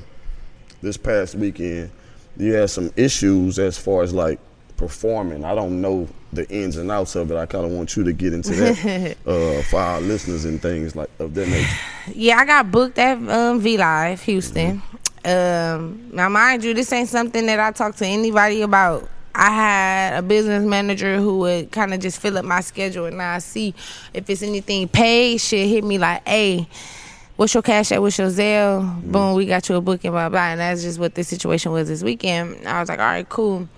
this 0.80 0.96
past 0.96 1.34
weekend, 1.34 1.90
you 2.36 2.52
had 2.52 2.70
some 2.70 2.92
issues 2.96 3.58
as 3.58 3.76
far 3.76 4.02
as 4.02 4.14
like 4.14 4.38
performing. 4.78 5.44
I 5.44 5.54
don't 5.54 5.82
know 5.82 6.08
the 6.32 6.48
ins 6.48 6.76
and 6.76 6.90
outs 6.90 7.16
of 7.16 7.30
it. 7.30 7.36
I 7.36 7.44
kind 7.44 7.66
of 7.66 7.72
want 7.72 7.96
you 7.96 8.04
to 8.04 8.12
get 8.14 8.32
into 8.32 8.52
that 8.52 9.16
uh, 9.26 9.62
for 9.64 9.80
our 9.80 10.00
listeners 10.00 10.46
and 10.46 10.62
things 10.62 10.96
like 10.96 11.10
of 11.18 11.34
that 11.34 11.48
nature. 11.48 11.76
Yeah, 12.14 12.38
I 12.38 12.46
got 12.46 12.70
booked 12.70 12.98
at 12.98 13.18
um, 13.28 13.60
V 13.60 13.76
Live 13.76 14.22
Houston. 14.22 14.82
Um, 15.24 16.08
now, 16.12 16.28
mind 16.30 16.64
you, 16.64 16.72
this 16.72 16.90
ain't 16.92 17.08
something 17.08 17.44
that 17.46 17.60
I 17.60 17.72
talk 17.72 17.96
to 17.96 18.06
anybody 18.06 18.62
about. 18.62 19.10
I 19.34 19.50
had 19.50 20.18
a 20.18 20.22
business 20.22 20.64
manager 20.64 21.18
who 21.18 21.38
would 21.40 21.70
kind 21.70 21.92
of 21.92 22.00
just 22.00 22.20
fill 22.20 22.38
up 22.38 22.44
my 22.44 22.60
schedule, 22.60 23.06
and 23.06 23.20
I 23.20 23.38
see 23.38 23.74
if 24.14 24.30
it's 24.30 24.42
anything 24.42 24.88
paid. 24.88 25.40
Shit, 25.40 25.68
hit 25.68 25.84
me 25.84 25.98
like, 25.98 26.26
"Hey, 26.26 26.68
what's 27.36 27.52
your 27.52 27.62
cash 27.62 27.92
at? 27.92 28.00
What's 28.00 28.18
your 28.18 28.30
Zelle? 28.30 29.02
Boom, 29.02 29.34
we 29.34 29.46
got 29.46 29.68
you 29.68 29.76
a 29.76 29.80
booking, 29.80 30.12
blah 30.12 30.28
blah." 30.28 30.48
And 30.48 30.60
that's 30.60 30.82
just 30.82 30.98
what 30.98 31.14
the 31.14 31.24
situation 31.24 31.72
was 31.72 31.88
this 31.88 32.02
weekend. 32.02 32.66
I 32.66 32.80
was 32.80 32.88
like, 32.88 33.00
"All 33.00 33.06
right, 33.06 33.28
cool." 33.28 33.68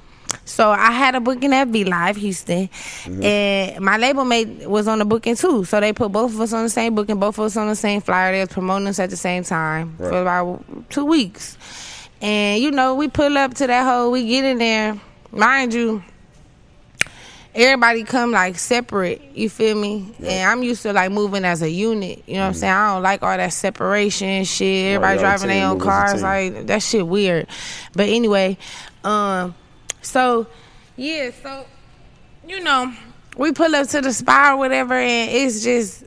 So 0.45 0.71
I 0.71 0.91
had 0.91 1.15
a 1.15 1.21
booking 1.21 1.53
at 1.53 1.69
V 1.69 1.85
Live 1.85 2.17
Houston, 2.17 2.69
and 3.07 3.81
my 3.85 3.97
label 3.97 4.25
mate 4.25 4.69
was 4.69 4.89
on 4.89 4.99
the 4.99 5.05
booking 5.05 5.35
too. 5.37 5.65
So 5.65 5.81
they 5.81 5.93
put 5.93 6.13
both 6.13 6.33
of 6.35 6.41
us 6.41 6.53
on 6.53 6.65
the 6.65 6.71
same 6.71 6.95
booking, 6.95 7.19
both 7.19 7.39
of 7.39 7.45
us 7.47 7.57
on 7.57 7.69
the 7.69 7.77
same 7.77 8.01
flyer. 8.01 8.33
They 8.33 8.41
was 8.41 8.49
promoting 8.49 8.89
us 8.89 8.99
at 8.99 9.11
the 9.11 9.17
same 9.17 9.45
time 9.45 9.97
for 9.97 10.21
about 10.23 10.65
two 10.91 11.05
weeks. 11.05 11.57
And 12.21 12.63
you 12.63 12.71
know, 12.71 12.95
we 12.95 13.09
pull 13.09 13.39
up 13.39 13.55
to 13.55 13.67
that 13.67 13.85
hole, 13.85 14.11
we 14.11 14.27
get 14.27 14.45
in 14.45 14.59
there. 14.59 15.01
Mind 15.33 15.73
you, 15.73 16.03
everybody 17.55 18.05
come 18.05 18.33
like 18.33 18.59
separate, 18.59 19.23
you 19.35 19.49
feel 19.49 19.81
me? 19.81 20.15
And 20.19 20.51
I'm 20.51 20.63
used 20.63 20.83
to 20.83 20.93
like 20.93 21.11
moving 21.11 21.45
as 21.45 21.63
a 21.63 21.71
unit. 21.71 22.23
You 22.27 22.35
know 22.35 22.41
what 22.41 22.47
I'm 22.49 22.55
saying? 22.55 22.73
I 22.73 22.95
don't 22.95 23.03
like 23.03 23.23
all 23.23 23.37
that 23.37 23.53
separation 23.53 24.45
shit. 24.45 24.95
Everybody 24.95 25.15
y'all 25.15 25.23
driving 25.23 25.49
their 25.49 25.67
own 25.67 25.79
move 25.79 25.87
as 25.87 25.87
a 25.87 25.91
cars. 25.91 26.23
Like 26.23 26.67
that 26.67 26.83
shit 26.83 27.07
weird. 27.07 27.47
But 27.95 28.09
anyway, 28.09 28.59
um, 29.05 29.55
so 30.03 30.47
yeah, 30.97 31.31
so 31.43 31.65
you 32.47 32.61
know, 32.61 32.93
we 33.37 33.53
pull 33.53 33.75
up 33.75 33.87
to 33.89 34.01
the 34.01 34.13
spot 34.13 34.55
or 34.55 34.57
whatever, 34.57 34.95
and 34.95 35.31
it's 35.31 35.63
just 35.63 36.05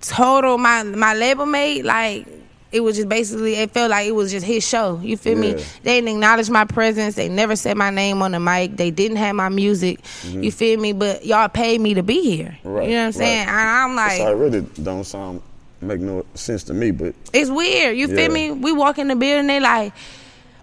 total. 0.00 0.58
My 0.58 0.82
my 0.82 1.14
label 1.14 1.46
mate, 1.46 1.84
like 1.84 2.26
it 2.72 2.80
was 2.80 2.94
just 2.96 3.08
basically, 3.08 3.54
it 3.56 3.72
felt 3.72 3.90
like 3.90 4.06
it 4.06 4.12
was 4.12 4.30
just 4.30 4.46
his 4.46 4.66
show. 4.66 5.00
You 5.02 5.16
feel 5.16 5.36
me? 5.36 5.54
They 5.82 5.96
didn't 6.00 6.08
acknowledge 6.08 6.48
my 6.50 6.64
presence. 6.64 7.16
They 7.16 7.28
never 7.28 7.56
said 7.56 7.76
my 7.76 7.90
name 7.90 8.22
on 8.22 8.30
the 8.30 8.38
mic. 8.38 8.76
They 8.76 8.92
didn't 8.92 9.16
have 9.16 9.34
my 9.34 9.48
music. 9.48 9.98
You 10.24 10.52
feel 10.52 10.78
me? 10.78 10.92
But 10.92 11.26
y'all 11.26 11.48
paid 11.48 11.80
me 11.80 11.94
to 11.94 12.04
be 12.04 12.22
here. 12.22 12.56
Mm-hmm. 12.62 12.68
Right, 12.68 12.88
You 12.88 12.94
know 12.94 13.00
what 13.00 13.06
I'm 13.06 13.12
saying? 13.12 13.46
right. 13.48 13.52
And 13.52 13.68
I'm 13.90 13.96
like, 13.96 14.18
So 14.18 14.26
I 14.28 14.30
really 14.30 14.60
don't 14.82 15.02
sound 15.02 15.42
make 15.80 15.98
no 15.98 16.24
sense 16.34 16.62
to 16.64 16.74
me, 16.74 16.92
but 16.92 17.14
It's 17.32 17.50
weird. 17.50 17.96
You 17.96 18.06
Yeah. 18.06 18.14
feel 18.14 18.30
me? 18.32 18.52
We 18.52 18.70
walk 18.72 18.98
in 18.98 19.08
the 19.08 19.16
building, 19.16 19.48
they 19.48 19.58
like, 19.58 19.92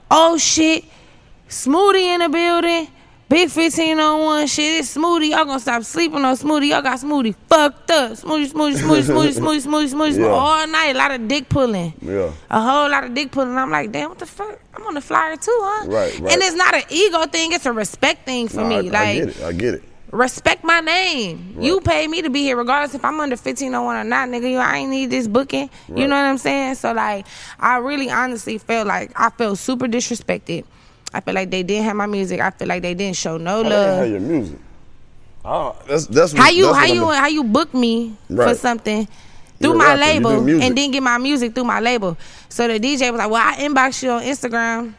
oh 0.10 0.38
shit, 0.38 0.86
Smoothie 1.50 2.14
in 2.16 2.20
the 2.22 2.30
building. 2.30 2.88
Big 3.30 3.50
15 3.50 4.00
on 4.00 4.22
one 4.22 4.48
shit. 4.48 4.80
It's 4.80 4.96
Smoothie. 4.96 5.32
Y'all 5.32 5.44
gonna 5.44 5.60
stop 5.60 5.84
sleeping 5.84 6.24
on 6.24 6.38
Smoothie. 6.38 6.70
Y'all 6.70 6.82
got 6.82 6.98
Smoothie 7.00 7.36
fucked 7.50 7.92
up. 7.92 8.14
Smoothie, 8.14 8.48
Smoothie, 8.52 8.78
Smoothie, 8.78 9.04
Smoothie, 9.04 9.38
Smoothie, 9.40 9.66
Smoothie, 9.66 9.94
Smoothie, 9.94 10.20
Yeah. 10.20 10.28
all 10.28 10.66
night. 10.68 10.96
A 10.96 10.98
lot 10.98 11.12
of 11.12 11.28
dick 11.28 11.50
pulling. 11.50 11.94
yeah. 12.02 12.32
A 12.50 12.62
whole 12.62 12.90
lot 12.90 13.04
of 13.04 13.14
dick 13.14 13.32
pulling. 13.32 13.58
I'm 13.58 13.70
like, 13.70 13.92
damn, 13.92 14.10
what 14.10 14.20
the 14.20 14.26
fuck? 14.26 14.58
I'm 14.74 14.84
on 14.88 14.94
the 14.94 15.02
flyer 15.02 15.36
too, 15.36 15.58
huh? 15.62 15.88
Right, 15.88 16.18
right. 16.22 16.34
And 16.34 16.42
it's 16.42 16.56
not 16.56 16.74
an 16.74 16.84
ego 16.90 17.26
thing. 17.26 17.52
It's 17.52 17.66
a 17.66 17.74
respect 17.74 18.26
thing 18.26 18.48
for 18.48 18.62
No, 18.62 18.70
me. 18.70 18.76
I, 18.76 18.80
like, 18.82 18.94
I 18.96 19.14
get 19.16 19.28
it. 19.28 19.42
I 19.44 19.52
get 19.52 19.74
it. 19.74 19.84
respect 20.12 20.64
my 20.64 20.80
name. 20.80 21.54
Right. 21.58 21.66
You 21.66 21.82
pay 21.82 22.08
me 22.08 22.22
to 22.22 22.30
be 22.30 22.44
here, 22.44 22.56
regardless 22.56 22.96
if 22.96 23.04
I'm 23.04 23.20
under 23.20 23.34
1501 23.36 23.94
or 23.98 24.04
not, 24.06 24.30
nigga. 24.30 24.50
You, 24.50 24.58
I 24.60 24.78
ain't 24.78 24.90
need 24.90 25.10
this 25.10 25.28
booking. 25.28 25.70
You 25.90 26.08
know 26.08 26.16
what 26.16 26.26
I'm 26.30 26.38
saying? 26.38 26.76
So 26.76 26.94
like, 26.94 27.26
I 27.60 27.76
really 27.80 28.10
honestly 28.10 28.58
felt 28.58 28.88
like 28.88 29.12
I 29.20 29.32
felt 29.32 29.58
super 29.58 29.88
disrespected. 29.88 30.64
I 31.14 31.22
feel 31.22 31.34
like 31.34 31.50
they 31.50 31.64
didn't 31.64 31.86
have 31.86 31.96
my 31.96 32.06
music. 32.06 32.40
I 32.42 32.52
feel 32.52 32.68
like 32.68 32.82
they 32.82 32.94
didn't 32.94 33.16
show 33.16 33.38
no 33.38 33.60
I 33.60 33.64
didn't 33.64 33.70
love. 33.72 33.98
have 34.00 34.10
your 34.10 34.20
music. 34.20 34.60
Oh, 35.46 35.76
that's 35.88 36.08
that's 36.08 36.34
How 36.34 36.50
you 36.50 36.66
that's 36.66 36.78
how 36.78 36.86
you 36.86 37.06
how 37.10 37.28
you 37.28 37.44
book 37.44 37.74
me 37.74 38.16
for 38.28 38.36
Right. 38.52 38.58
something 38.58 39.08
You're 39.60 39.72
through 39.72 39.78
my 39.80 39.96
label 39.96 40.32
and 40.62 40.78
then 40.78 40.92
get 40.92 41.02
my 41.02 41.18
music 41.18 41.56
through 41.56 41.64
my 41.64 41.80
label? 41.80 42.18
So 42.50 42.68
the 42.68 42.80
DJ 42.80 43.12
was 43.12 43.20
like, 43.20 43.30
"Well, 43.32 43.42
I 43.42 43.56
inbox 43.64 44.04
you 44.04 44.12
on 44.12 44.24
Instagram." 44.24 44.94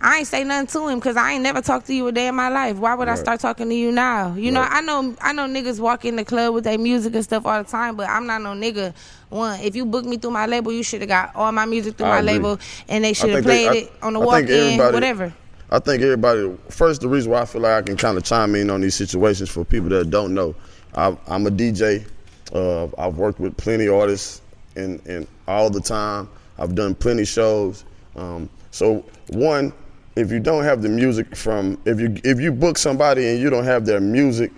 I 0.00 0.18
ain't 0.18 0.28
say 0.28 0.44
nothing 0.44 0.68
to 0.68 0.88
him 0.88 0.98
because 1.00 1.16
I 1.16 1.32
ain't 1.32 1.42
never 1.42 1.60
talked 1.60 1.86
to 1.88 1.94
you 1.94 2.06
a 2.06 2.12
day 2.12 2.28
in 2.28 2.34
my 2.36 2.48
life. 2.48 2.76
Why 2.76 2.94
would 2.94 3.08
I 3.08 3.16
start 3.16 3.40
talking 3.40 3.68
to 3.68 3.74
you 3.74 3.90
now? 3.90 4.34
You 4.34 4.52
know, 4.52 4.60
I 4.60 4.80
know 4.80 5.16
I 5.20 5.32
know 5.32 5.46
niggas 5.46 5.80
walk 5.80 6.04
in 6.04 6.14
the 6.14 6.24
club 6.24 6.54
with 6.54 6.64
their 6.64 6.78
music 6.78 7.14
and 7.16 7.24
stuff 7.24 7.44
all 7.46 7.62
the 7.62 7.68
time, 7.68 7.96
but 7.96 8.08
I'm 8.08 8.24
not 8.26 8.40
no 8.42 8.50
nigga. 8.50 8.94
One, 9.28 9.58
if 9.60 9.74
you 9.74 9.84
booked 9.84 10.06
me 10.06 10.16
through 10.16 10.30
my 10.30 10.46
label, 10.46 10.70
you 10.72 10.84
should 10.84 11.00
have 11.00 11.08
got 11.08 11.34
all 11.34 11.50
my 11.50 11.64
music 11.66 11.96
through 11.96 12.06
I 12.06 12.10
my 12.10 12.18
agree. 12.20 12.32
label, 12.32 12.60
and 12.88 13.02
they 13.04 13.12
should 13.12 13.30
have 13.30 13.44
think 13.44 13.46
they- 13.46 13.66
played 13.66 13.82
I- 13.84 13.86
it 13.86 13.92
on 14.02 14.12
the 14.12 14.20
I 14.20 14.24
walk 14.24 14.44
in, 14.44 14.78
whatever. 14.78 15.34
I 15.70 15.78
think 15.80 16.00
everybody. 16.02 16.56
First, 16.70 17.00
the 17.00 17.08
reason 17.08 17.32
why 17.32 17.40
I 17.42 17.44
feel 17.44 17.60
like 17.62 17.72
I 17.72 17.82
can 17.82 17.96
kind 17.96 18.16
of 18.16 18.22
chime 18.24 18.54
in 18.54 18.70
on 18.70 18.80
these 18.80 18.94
situations 18.94 19.50
for 19.50 19.64
people 19.64 19.88
that 19.90 20.08
don't 20.10 20.32
know, 20.32 20.54
I, 20.94 21.14
I'm 21.26 21.46
a 21.46 21.50
DJ. 21.50 22.06
Uh, 22.54 22.84
I've 22.96 23.18
worked 23.18 23.40
with 23.40 23.56
plenty 23.56 23.86
of 23.86 23.94
artists 23.96 24.40
and 24.76 25.04
and 25.06 25.26
all 25.48 25.68
the 25.70 25.80
time. 25.80 26.28
I've 26.56 26.74
done 26.76 26.94
plenty 26.94 27.24
shows. 27.24 27.84
Um, 28.16 28.48
so 28.70 29.04
one, 29.30 29.72
if 30.18 30.32
you 30.32 30.40
don't 30.40 30.64
have 30.64 30.82
the 30.82 30.88
music 30.88 31.34
from 31.36 31.78
if 31.84 32.00
you 32.00 32.16
if 32.24 32.40
you 32.40 32.50
book 32.52 32.76
somebody 32.78 33.28
and 33.28 33.40
you 33.40 33.50
don't 33.50 33.64
have 33.64 33.86
their 33.86 34.00
music, 34.00 34.50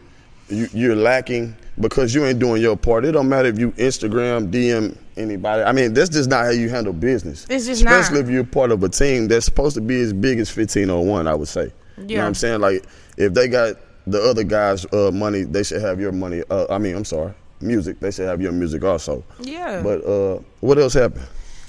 you, 0.49 0.69
you're 0.73 0.97
lacking 0.97 1.55
because 1.79 2.15
you 2.15 2.25
ain't 2.25 2.39
doing 2.39 2.61
your 2.63 2.77
part. 2.77 3.05
It 3.05 3.13
don't 3.13 3.29
matter 3.29 3.49
if 3.49 3.59
you 3.59 3.73
Instagram, 3.73 4.51
DM 4.51 4.97
anybody. 5.17 5.63
I 5.63 5.73
mean, 5.73 5.93
that's 5.95 6.11
just 6.11 6.29
not 6.31 6.45
how 6.45 6.51
you 6.51 6.69
handle 6.69 6.93
business. 6.93 7.47
It's 7.49 7.67
just 7.67 7.85
not. 7.85 8.01
Especially 8.01 8.21
if 8.21 8.29
you're 8.31 8.45
part 8.45 8.71
of 8.71 8.83
a 8.83 8.89
team 8.89 9.29
that's 9.29 9.45
supposed 9.45 9.75
to 9.75 9.81
be 9.81 10.01
as 10.01 10.13
big 10.13 10.39
as 10.41 10.49
1501, 10.55 11.27
I 11.27 11.35
would 11.35 11.49
say. 11.49 11.65
You 11.97 12.03
know 12.03 12.05
Yeah. 12.07 12.19
what 12.21 12.27
I'm 12.29 12.35
saying? 12.35 12.61
Like, 12.61 12.85
if 13.17 13.35
they 13.35 13.49
got 13.49 13.77
the 14.07 14.21
other 14.23 14.45
guys' 14.45 14.87
uh, 14.93 15.11
money, 15.13 15.43
they 15.43 15.63
should 15.63 15.81
have 15.83 16.01
your 16.01 16.13
money. 16.13 16.43
Uh, 16.51 16.67
I 16.71 16.79
mean, 16.79 16.97
I'm 16.97 17.05
sorry, 17.05 17.33
music. 17.61 18.01
They 18.01 18.11
should 18.11 18.27
have 18.27 18.41
your 18.41 18.53
music 18.53 18.83
also. 18.85 19.23
Yeah. 19.41 19.83
But 19.83 20.05
uh, 20.05 20.41
what 20.61 20.79
else 20.79 20.95
happened? 20.95 21.27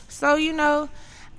So 0.09 0.35
you 0.35 0.53
know, 0.53 0.89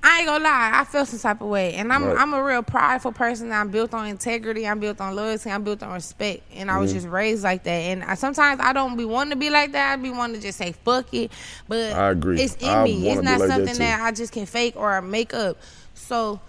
I 0.05 0.19
ain't 0.19 0.27
gonna 0.27 0.43
lie, 0.43 0.71
I 0.73 0.83
feel 0.83 1.05
some 1.05 1.17
type 1.19 1.39
of 1.41 1.47
way, 1.47 1.75
and 1.75 1.91
I'm 1.93 2.03
Right. 2.03 2.17
I'm 2.17 2.33
a 2.33 2.43
real 2.43 2.61
prideful 2.61 3.13
person. 3.13 3.51
I'm 3.53 3.69
built 3.69 3.93
on 3.93 4.05
integrity. 4.07 4.67
I'm 4.67 4.79
built 4.79 4.99
on 4.99 5.15
loyalty. 5.15 5.49
I'm 5.49 5.63
built 5.63 5.81
on 5.81 5.93
respect, 5.93 6.43
and 6.53 6.69
I 6.69 6.77
was 6.79 6.89
Mm-hmm. 6.89 6.99
just 6.99 7.07
raised 7.07 7.43
like 7.43 7.63
that. 7.63 7.69
And 7.71 8.03
I, 8.03 8.15
sometimes 8.15 8.59
I 8.61 8.73
don't 8.73 8.97
be 8.97 9.05
wanting 9.05 9.31
to 9.31 9.35
be 9.37 9.49
like 9.49 9.71
that. 9.71 9.93
I 9.93 9.95
be 9.95 10.09
wanting 10.09 10.35
to 10.35 10.41
just 10.41 10.57
say 10.57 10.73
fuck 10.73 11.13
it, 11.13 11.31
but 11.69 11.93
I 11.93 12.09
agree. 12.11 12.41
It's 12.41 12.55
in 12.59 12.67
I 12.69 12.83
me. 12.83 13.09
It's 13.09 13.21
not 13.21 13.39
like 13.39 13.47
something 13.49 13.73
too. 13.73 13.79
that, 13.79 14.01
I 14.01 14.11
just 14.11 14.33
can 14.33 14.45
fake 14.45 14.75
or 14.75 15.01
make 15.01 15.33
up. 15.33 15.57
So. 15.93 16.41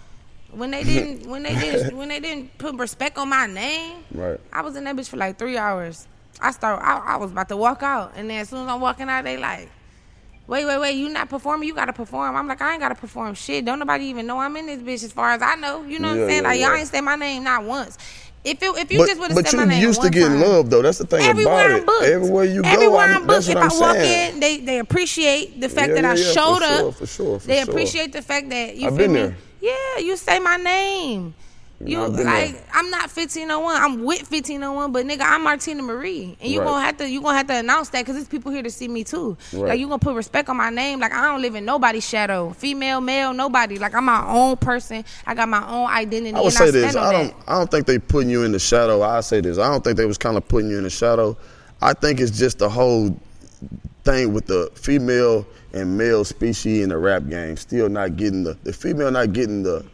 When 0.51 0.71
they 0.71 0.85
didn't, 0.85 1.29
when 1.29 1.43
they 1.43 1.57
didn't, 1.57 1.97
when 1.97 2.09
they 2.09 2.21
didn't 2.21 2.57
put 2.59 2.77
respect 2.77 3.19
on 3.19 3.29
my 3.29 3.47
name, 3.47 4.05
Right. 4.13 4.39
I 4.53 4.63
was 4.63 4.77
in 4.77 4.85
that 4.85 4.95
bitch 4.95 5.09
for 5.09 5.17
like 5.17 5.37
three 5.37 5.57
hours. 5.59 6.07
I 6.41 6.53
start, 6.53 6.81
I, 6.81 6.99
I 6.99 7.17
was 7.17 7.33
about 7.33 7.49
to 7.49 7.57
walk 7.57 7.83
out, 7.83 8.13
and 8.15 8.31
then 8.31 8.39
as 8.41 8.51
soon 8.51 8.63
as 8.63 8.69
I'm 8.69 8.81
walking 8.81 9.09
out, 9.09 9.25
they 9.25 9.37
like, 9.37 9.69
wait, 10.47 10.65
wait, 10.67 10.79
wait, 10.81 10.93
you 10.97 11.09
not 11.09 11.29
performing? 11.29 11.69
You 11.69 11.75
gotta 11.75 11.93
perform. 11.93 12.37
I'm 12.37 12.47
like, 12.49 12.61
I 12.61 12.73
ain't 12.73 12.81
gotta 12.81 12.95
perform 12.95 13.35
shit. 13.35 13.65
Don't 13.65 13.79
nobody 13.79 14.05
even 14.07 14.27
know 14.27 14.39
I'm 14.41 14.57
in 14.57 14.67
this 14.67 14.81
bitch 14.81 15.05
as 15.05 15.13
far 15.13 15.31
as 15.33 15.43
I 15.43 15.55
know. 15.57 15.83
You 15.85 15.99
know 15.99 16.09
what 16.09 16.19
I'm 16.21 16.29
saying? 16.29 16.43
yeah, 16.43 16.49
like 16.49 16.61
y'all 16.61 16.71
yeah. 16.75 16.79
ain't 16.81 16.89
say 16.89 17.01
my 17.01 17.17
name 17.17 17.45
not 17.45 17.65
once. 17.65 17.99
If 18.45 18.63
it, 18.63 18.77
if 18.77 18.93
you 18.93 18.99
but 18.99 19.07
just 19.07 19.21
would 19.21 19.31
have 19.31 19.39
said 19.39 19.55
my 19.55 19.65
name 19.65 19.69
but 19.71 19.81
you 19.81 19.87
used 19.89 20.03
to 20.03 20.11
getting 20.11 20.39
love 20.41 20.69
though. 20.71 20.83
That's 20.83 20.99
the 20.99 21.07
thing 21.07 21.23
Everywhere 21.23 21.55
about 21.55 21.71
I'm 21.71 21.83
it. 21.83 21.87
booked. 21.87 22.03
Everywhere 22.05 22.45
you 22.45 22.63
go, 22.63 22.69
Everywhere 22.69 23.01
I'm, 23.01 23.17
I'm 23.23 23.27
that's 23.27 23.47
booked. 23.47 23.57
what 23.57 23.65
If 23.65 23.73
I'm 23.73 23.79
I 23.79 23.81
walk 23.81 23.97
saying. 23.97 24.35
in, 24.35 24.41
they 24.41 24.59
they 24.59 24.79
appreciate 24.81 25.61
the 25.61 25.69
fact 25.71 25.89
Yeah, 25.89 25.95
that 25.95 26.05
I 26.05 26.15
yeah, 26.15 26.25
yeah, 26.27 26.37
for 26.43 26.57
showed 26.57 26.63
sure, 26.63 26.89
up. 26.89 26.95
for 26.95 27.07
sure, 27.07 27.41
for 27.41 27.47
they 27.47 27.63
sure. 27.63 27.65
appreciate 27.65 28.13
the 28.13 28.23
fact 28.23 28.51
that 28.51 28.77
you 28.77 28.89
I've 28.89 28.97
feel 28.97 29.09
been 29.09 29.13
me. 29.13 29.21
there. 29.21 29.37
Yeah, 29.61 29.99
you 30.01 30.17
say 30.19 30.41
my 30.41 30.57
name. 30.57 31.35
You 31.81 31.97
know, 31.97 32.07
like 32.07 32.53
there. 32.53 32.63
I'm 32.73 32.89
not 32.91 33.11
1501. 33.11 33.77
I'm 33.77 34.05
with 34.05 34.31
1501, 34.31 34.93
but 34.93 35.05
nigga, 35.07 35.23
I'm 35.23 35.43
Martina 35.43 35.83
Marie, 35.83 36.37
and 36.41 36.51
you 36.51 36.61
Right. 36.61 36.67
gonna 36.67 36.85
have 36.85 36.97
to 36.99 37.09
you 37.11 37.21
gonna 37.21 37.37
have 37.37 37.49
to 37.49 37.55
announce 37.57 37.89
that 37.91 38.03
because 38.03 38.15
there's 38.15 38.29
people 38.29 38.53
here 38.53 38.63
to 38.63 38.71
see 38.71 38.89
me 38.89 39.05
too. 39.05 39.37
Right. 39.53 39.71
Like 39.71 39.81
you 39.81 39.87
gonna 39.87 39.99
put 39.99 40.15
respect 40.15 40.49
on 40.49 40.57
my 40.57 40.71
name. 40.71 41.01
Like 41.01 41.13
I 41.13 41.27
don't 41.27 41.43
live 41.43 41.55
in 41.57 41.65
nobody's 41.65 42.09
shadow, 42.09 42.51
female, 42.51 43.01
male, 43.01 43.35
nobody. 43.35 43.79
Like 43.79 43.95
I'm 43.95 44.05
my 44.05 44.25
own 44.27 44.57
person. 44.57 45.05
I 45.27 45.35
got 45.35 45.49
my 45.49 45.67
own 45.69 45.91
identity. 45.91 46.35
I 46.35 46.39
would 46.41 46.47
and 46.47 46.55
say 46.55 46.69
I 46.69 46.71
this. 46.71 46.97
I 46.97 47.13
don't. 47.13 47.27
That. 47.29 47.37
I 47.49 47.59
don't 47.59 47.71
think 47.71 47.87
they 47.87 47.99
putting 47.99 48.31
you 48.31 48.45
in 48.45 48.53
the 48.53 48.59
shadow. 48.61 49.03
I 49.03 49.21
say 49.21 49.41
this. 49.41 49.59
I 49.59 49.69
don't 49.71 49.83
think 49.83 49.97
they 49.97 50.07
was 50.07 50.19
kind 50.19 50.37
of 50.37 50.47
putting 50.49 50.71
you 50.71 50.79
in 50.79 50.85
the 50.85 50.91
shadow. 50.91 51.37
I 51.83 51.93
think 51.93 52.21
it's 52.21 52.37
just 52.39 52.59
the 52.59 52.69
whole 52.69 53.15
thing 54.05 54.33
with 54.33 54.47
the 54.47 54.71
female 54.75 55.47
and 55.73 55.99
male 55.99 56.25
species 56.25 56.83
in 56.83 56.91
the 56.91 56.97
rap 56.99 57.29
game 57.29 57.57
still 57.57 57.89
not 57.89 58.17
getting 58.17 58.45
the 58.45 58.57
the 58.63 58.73
female 58.73 59.11
not 59.11 59.33
getting 59.33 59.63
the 59.63 59.85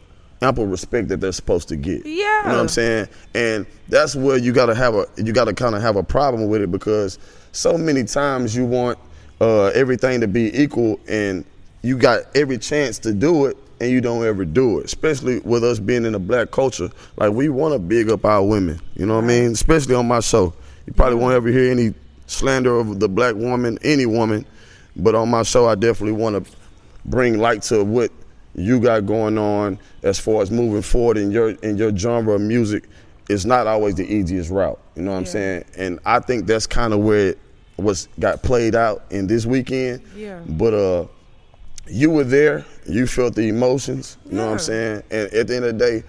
ample 0.41 0.65
respect 0.65 1.07
that 1.09 1.21
they're 1.21 1.31
supposed 1.31 1.67
to 1.69 1.75
get. 1.75 2.05
Yeah. 2.05 2.39
You 2.39 2.47
know 2.47 2.53
what 2.53 2.59
I'm 2.61 2.67
saying? 2.67 3.07
And 3.35 3.65
that's 3.89 4.15
where 4.15 4.37
you 4.37 4.51
gotta 4.51 4.75
have 4.75 4.95
a 4.95 5.05
you 5.17 5.33
gotta 5.33 5.53
kind 5.53 5.75
of 5.75 5.81
have 5.81 5.95
a 5.95 6.03
problem 6.03 6.47
with 6.49 6.61
it 6.61 6.71
because 6.71 7.19
so 7.51 7.77
many 7.77 8.03
times 8.03 8.55
you 8.55 8.65
want 8.65 8.97
uh, 9.39 9.65
everything 9.67 10.21
to 10.21 10.27
be 10.27 10.55
equal 10.59 10.99
and 11.07 11.45
you 11.81 11.97
got 11.97 12.21
every 12.35 12.57
chance 12.57 12.99
to 12.99 13.13
do 13.13 13.45
it 13.45 13.57
and 13.79 13.89
you 13.89 13.99
don't 13.99 14.23
ever 14.25 14.45
do 14.45 14.79
it. 14.79 14.85
Especially 14.85 15.39
with 15.39 15.63
us 15.63 15.79
being 15.79 16.05
in 16.05 16.13
a 16.13 16.19
black 16.19 16.51
culture, 16.51 16.89
like 17.17 17.31
we 17.31 17.49
want 17.49 17.73
to 17.73 17.79
big 17.79 18.09
up 18.09 18.23
our 18.25 18.45
women. 18.45 18.79
You 18.95 19.07
know 19.07 19.15
what 19.15 19.23
I 19.23 19.27
mean? 19.27 19.51
Especially 19.51 19.95
on 19.95 20.07
my 20.07 20.19
show, 20.19 20.53
you 20.85 20.93
probably 20.93 21.15
won't 21.17 21.33
ever 21.33 21.49
hear 21.49 21.71
any 21.71 21.93
slander 22.27 22.77
of 22.77 22.99
the 22.99 23.09
black 23.09 23.35
woman, 23.35 23.77
any 23.83 24.05
woman. 24.05 24.45
But 24.95 25.15
on 25.15 25.29
my 25.29 25.43
show, 25.43 25.67
I 25.67 25.75
definitely 25.75 26.19
want 26.21 26.45
to 26.45 26.51
bring 27.05 27.39
light 27.39 27.63
to 27.63 27.83
what 27.83 28.11
you 28.55 28.79
got 28.79 29.05
going 29.05 29.37
on 29.37 29.79
as 30.03 30.19
far 30.19 30.41
as 30.41 30.51
moving 30.51 30.81
forward 30.81 31.17
in 31.17 31.31
your 31.31 31.51
in 31.51 31.77
your 31.77 31.95
genre 31.95 32.35
of 32.35 32.41
music. 32.41 32.89
It's 33.29 33.45
not 33.45 33.67
always 33.67 33.95
the 33.95 34.03
easiest 34.03 34.49
route. 34.49 34.79
You 34.95 35.03
know 35.03 35.11
what 35.11 35.17
I'm 35.17 35.25
saying? 35.25 35.63
And 35.77 35.99
I 36.05 36.19
think 36.19 36.47
that's 36.47 36.67
kind 36.67 36.93
of 36.93 36.99
where 36.99 37.29
it 37.29 37.39
was 37.77 38.09
got 38.19 38.43
played 38.43 38.75
out 38.75 39.05
in 39.09 39.27
this 39.27 39.45
weekend. 39.45 40.01
Yeah. 40.15 40.41
But 40.47 40.73
uh, 40.73 41.07
you 41.87 42.09
were 42.09 42.23
there. 42.25 42.65
You 42.87 43.07
felt 43.07 43.35
the 43.35 43.47
emotions. 43.47 44.17
You 44.25 44.33
know 44.33 44.47
what 44.47 44.53
I'm 44.53 44.59
saying? 44.59 45.03
And 45.11 45.33
at 45.33 45.47
the 45.47 45.55
end 45.55 45.65
of 45.65 45.77
the 45.77 45.85
day, 45.85 46.03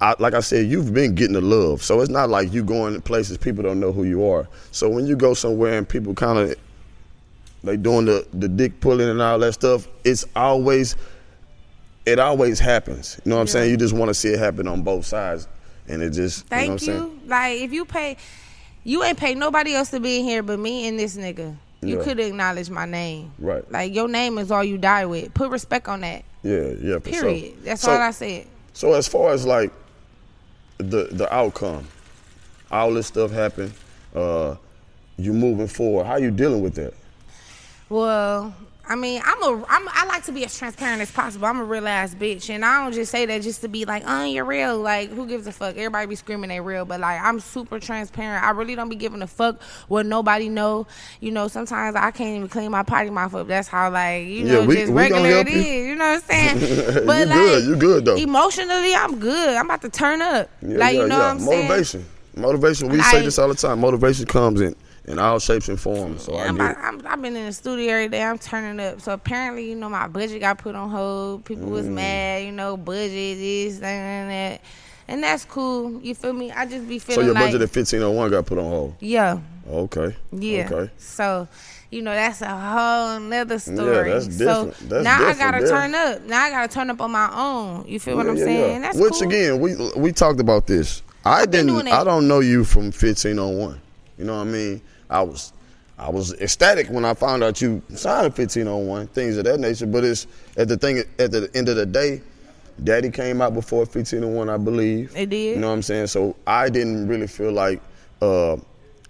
I, 0.00 0.14
like 0.18 0.34
I 0.34 0.40
said, 0.40 0.66
you've 0.66 0.94
been 0.94 1.14
getting 1.14 1.34
the 1.34 1.40
love. 1.40 1.82
So 1.82 2.00
it's 2.00 2.10
not 2.10 2.30
like 2.30 2.52
you 2.52 2.64
going 2.64 2.94
to 2.94 3.00
places 3.00 3.36
people 3.36 3.62
don't 3.62 3.80
know 3.80 3.92
who 3.92 4.04
you 4.04 4.24
are. 4.24 4.48
So 4.70 4.88
when 4.88 5.06
you 5.06 5.16
go 5.16 5.34
somewhere 5.34 5.76
and 5.76 5.88
people 5.88 6.14
kind 6.14 6.38
of 6.38 6.56
they 7.62 7.76
doing 7.76 8.06
the 8.06 8.26
the 8.32 8.48
dick 8.48 8.80
pulling 8.80 9.08
and 9.08 9.20
all 9.20 9.38
that 9.38 9.52
stuff, 9.52 9.86
it's 10.04 10.24
always 10.34 10.96
it 12.06 12.18
always 12.18 12.58
happens. 12.58 13.20
You 13.24 13.30
know 13.30 13.36
what 13.36 13.42
I'm 13.42 13.46
Yeah. 13.48 13.52
saying? 13.52 13.70
You 13.70 13.76
just 13.76 13.94
want 13.94 14.08
to 14.08 14.14
see 14.14 14.28
it 14.30 14.38
happen 14.38 14.66
on 14.68 14.82
both 14.82 15.06
sides, 15.06 15.46
and 15.88 16.02
it 16.02 16.10
just 16.10 16.46
Thank 16.46 16.86
you. 16.86 16.92
Know 16.94 17.00
what 17.04 17.10
you. 17.12 17.20
Like 17.28 17.60
if 17.60 17.72
you 17.72 17.84
pay, 17.84 18.16
you 18.84 19.02
ain't 19.04 19.18
pay 19.18 19.34
nobody 19.34 19.74
else 19.74 19.90
to 19.90 20.00
be 20.00 20.18
in 20.20 20.24
here 20.24 20.42
but 20.42 20.58
me 20.58 20.88
and 20.88 20.98
this 20.98 21.16
nigga. 21.16 21.56
You 21.82 21.98
Yeah. 21.98 22.04
could 22.04 22.20
acknowledge 22.20 22.68
my 22.68 22.84
name. 22.84 23.32
Right. 23.38 23.70
Like 23.72 23.94
your 23.94 24.06
name 24.08 24.36
is 24.38 24.50
all 24.50 24.62
you 24.64 24.76
die 24.76 25.06
with. 25.06 25.32
Put 25.32 25.50
respect 25.50 25.88
on 25.88 26.00
that. 26.02 26.24
Yeah, 26.42 26.72
yeah. 26.80 26.98
For 26.98 27.10
sure. 27.12 27.22
Period. 27.22 27.54
That's 27.64 27.82
So- 27.82 27.92
all 27.92 27.98
I 28.00 28.10
said. 28.10 28.46
So 28.72 28.92
as 28.94 29.08
far 29.08 29.32
as 29.32 29.46
like 29.46 29.72
the 30.78 31.08
the 31.10 31.32
outcome, 31.34 31.86
all 32.70 32.92
this 32.94 33.06
stuff 33.06 33.30
happened. 33.30 33.72
Uh, 34.14 34.56
you 35.16 35.32
moving 35.32 35.68
forward. 35.68 36.04
How 36.06 36.16
you 36.16 36.30
dealing 36.30 36.62
with 36.62 36.74
that? 36.76 36.94
Well, 37.88 38.54
I 38.90 38.96
mean, 38.96 39.22
I'm 39.24 39.40
a 39.44 39.64
I'm 39.68 39.88
I 39.88 40.04
like 40.06 40.24
to 40.24 40.32
be 40.32 40.44
as 40.44 40.58
transparent 40.58 41.00
as 41.00 41.12
possible. 41.12 41.46
I'm 41.46 41.60
a 41.60 41.64
real 41.64 41.86
ass 41.86 42.12
bitch, 42.12 42.50
and 42.50 42.64
I 42.64 42.82
don't 42.82 42.92
just 42.92 43.12
say 43.12 43.24
that 43.24 43.40
just 43.42 43.60
to 43.60 43.68
be 43.68 43.84
like, 43.84 44.02
"Oh, 44.04 44.24
you're 44.24 44.44
real." 44.44 44.78
Like, 44.80 45.10
who 45.10 45.28
gives 45.28 45.46
a 45.46 45.52
fuck? 45.52 45.76
Everybody 45.76 46.06
be 46.08 46.16
screaming 46.16 46.48
they 46.48 46.60
real, 46.60 46.84
but 46.84 46.98
like, 46.98 47.20
I'm 47.22 47.38
super 47.38 47.78
transparent. 47.78 48.44
I 48.44 48.50
really 48.50 48.74
don't 48.74 48.88
be 48.88 48.96
giving 48.96 49.22
a 49.22 49.28
fuck 49.28 49.62
what 49.86 50.06
nobody 50.06 50.48
know. 50.48 50.88
You 51.20 51.30
know, 51.30 51.46
sometimes 51.46 51.94
I 51.94 52.10
can't 52.10 52.36
even 52.36 52.48
clean 52.48 52.72
my 52.72 52.82
potty 52.82 53.10
mouth 53.10 53.32
up. 53.34 53.46
That's 53.46 53.68
how 53.68 53.90
like 53.92 54.26
you 54.26 54.44
Yeah, 54.44 54.52
know 54.54 54.64
we- 54.64 54.74
just 54.74 54.92
we 54.92 54.98
regular 54.98 55.28
it 55.30 55.48
you. 55.48 55.60
is. 55.60 55.86
You 55.86 55.94
know 55.94 56.04
what 56.10 56.24
I'm 56.28 56.58
saying? 56.58 56.94
You 56.96 57.00
But 57.06 57.28
like, 57.28 57.36
good, 57.38 57.64
You're 57.66 57.76
good, 57.76 58.04
though. 58.06 58.16
Emotionally, 58.16 58.92
I'm 58.96 59.20
good. 59.20 59.54
I'm 59.56 59.66
about 59.66 59.82
to 59.82 59.88
turn 59.88 60.20
up. 60.20 60.50
Yeah, 60.62 60.78
like, 60.78 60.94
yeah, 60.96 61.02
you 61.02 61.06
know 61.06 61.16
yeah. 61.16 61.22
what 61.26 61.30
I'm 61.30 61.38
saying? 61.38 61.68
Motivation. 61.68 62.06
Motivation. 62.34 62.88
We 62.88 63.00
say 63.02 63.22
this 63.22 63.38
all 63.38 63.46
the 63.48 63.54
time. 63.54 63.80
Motivation 63.80 64.26
comes 64.26 64.60
in 64.60 64.74
in 65.06 65.18
all 65.18 65.38
shapes 65.38 65.68
and 65.68 65.80
forms. 65.80 66.22
So 66.24 66.36
I'm 66.36 66.60
I 66.60 66.74
am 66.88 67.02
I've 67.06 67.20
been 67.22 67.36
in 67.36 67.46
the 67.46 67.52
studio 67.52 67.92
every 67.92 68.08
day. 68.08 68.22
I'm 68.22 68.38
turning 68.38 68.84
up. 68.84 69.00
So 69.00 69.12
apparently, 69.12 69.68
you 69.68 69.74
know, 69.76 69.88
my 69.88 70.06
budget 70.08 70.40
got 70.40 70.58
put 70.58 70.74
on 70.74 70.90
hold. 70.90 71.44
People 71.44 71.68
was 71.70 71.86
Mm. 71.86 71.92
mad. 71.92 72.44
You 72.44 72.52
know, 72.52 72.76
budget 72.76 73.38
this 73.38 73.78
that, 73.78 73.86
and 73.86 74.30
that, 74.30 74.60
and 75.08 75.22
that's 75.22 75.44
cool. 75.44 76.00
You 76.02 76.14
feel 76.14 76.32
me? 76.32 76.50
I 76.52 76.66
just 76.66 76.86
be 76.88 76.98
feeling. 76.98 77.20
So 77.20 77.24
your 77.24 77.34
like 77.34 77.44
budget 77.46 77.62
at 77.62 77.74
1501 77.74 78.30
got 78.30 78.46
put 78.46 78.58
on 78.58 78.64
hold. 78.64 78.94
yeah, 79.00 79.38
Okay. 79.70 80.14
yeah. 80.32 80.68
Okay. 80.70 80.90
So. 80.98 81.48
You 81.92 82.02
know 82.02 82.14
that's 82.14 82.40
a 82.40 82.46
whole 82.48 83.18
nother 83.18 83.58
story. 83.58 84.10
Yeah, 84.10 84.14
that's 84.14 84.26
different. 84.28 84.76
So 84.76 84.84
That's 84.86 85.02
now 85.02 85.26
I 85.26 85.34
gotta 85.34 85.64
yeah. 85.64 85.68
turn 85.70 85.92
up. 85.92 86.22
Now 86.22 86.44
I 86.44 86.50
gotta 86.50 86.72
turn 86.72 86.88
up 86.88 87.00
on 87.00 87.10
my 87.10 87.28
own. 87.34 87.84
You 87.88 87.98
feel 87.98 88.16
what 88.16 88.28
I'm 88.28 88.36
yeah, 88.36 88.44
saying? 88.44 88.72
yeah. 88.74 88.78
That's 88.78 88.96
Which 88.96 89.14
cool. 89.14 89.22
again, 89.26 89.58
we 89.58 89.74
we 89.96 90.12
talked 90.12 90.38
about 90.38 90.68
this. 90.68 91.02
I 91.24 91.46
been 91.46 91.66
didn't. 91.66 91.88
I 91.88 92.04
don't 92.04 92.28
know 92.28 92.38
you 92.38 92.62
from 92.62 92.92
1501. 92.92 93.80
You 94.20 94.26
know 94.26 94.36
what 94.36 94.48
I 94.48 94.50
mean? 94.50 94.82
I 95.08 95.22
was. 95.22 95.52
I 95.98 96.08
was 96.08 96.32
ecstatic 96.34 96.88
when 96.88 97.04
I 97.04 97.12
found 97.12 97.42
out 97.42 97.60
you 97.60 97.82
signed 97.94 98.26
a 98.26 98.30
1501, 98.30 99.08
things 99.08 99.36
of 99.36 99.44
that 99.44 99.60
nature. 99.60 99.86
But 99.86 100.04
it's 100.04 100.26
at 100.56 100.68
the 100.68 100.76
thing 100.76 101.02
at 101.18 101.30
the 101.30 101.50
end 101.54 101.68
of 101.68 101.76
the 101.76 101.84
day, 101.84 102.22
Daddy 102.84 103.10
came 103.10 103.42
out 103.42 103.52
before 103.52 103.80
1501, 103.80 104.48
I 104.48 104.56
believe. 104.56 105.14
It 105.14 105.28
did. 105.28 105.56
You 105.56 105.60
know 105.60 105.68
what 105.68 105.74
I'm 105.74 105.82
saying? 105.82 106.06
So 106.06 106.36
I 106.46 106.70
didn't 106.70 107.06
really 107.06 107.26
feel 107.26 107.52
like 107.52 107.82
uh, 108.22 108.56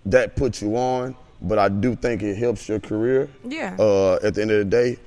that 0.07 0.35
put 0.35 0.61
you 0.61 0.77
on, 0.77 1.15
but 1.43 1.59
I 1.59 1.69
do 1.69 1.95
think 1.95 2.23
it 2.23 2.37
helps 2.37 2.69
your 2.69 2.81
career. 2.81 3.29
Yeah. 3.45 3.77
Uh, 3.79 4.19
at 4.23 4.35
the 4.35 4.43
end 4.43 4.51
of 4.51 4.59
the 4.59 4.65
day, 4.65 4.99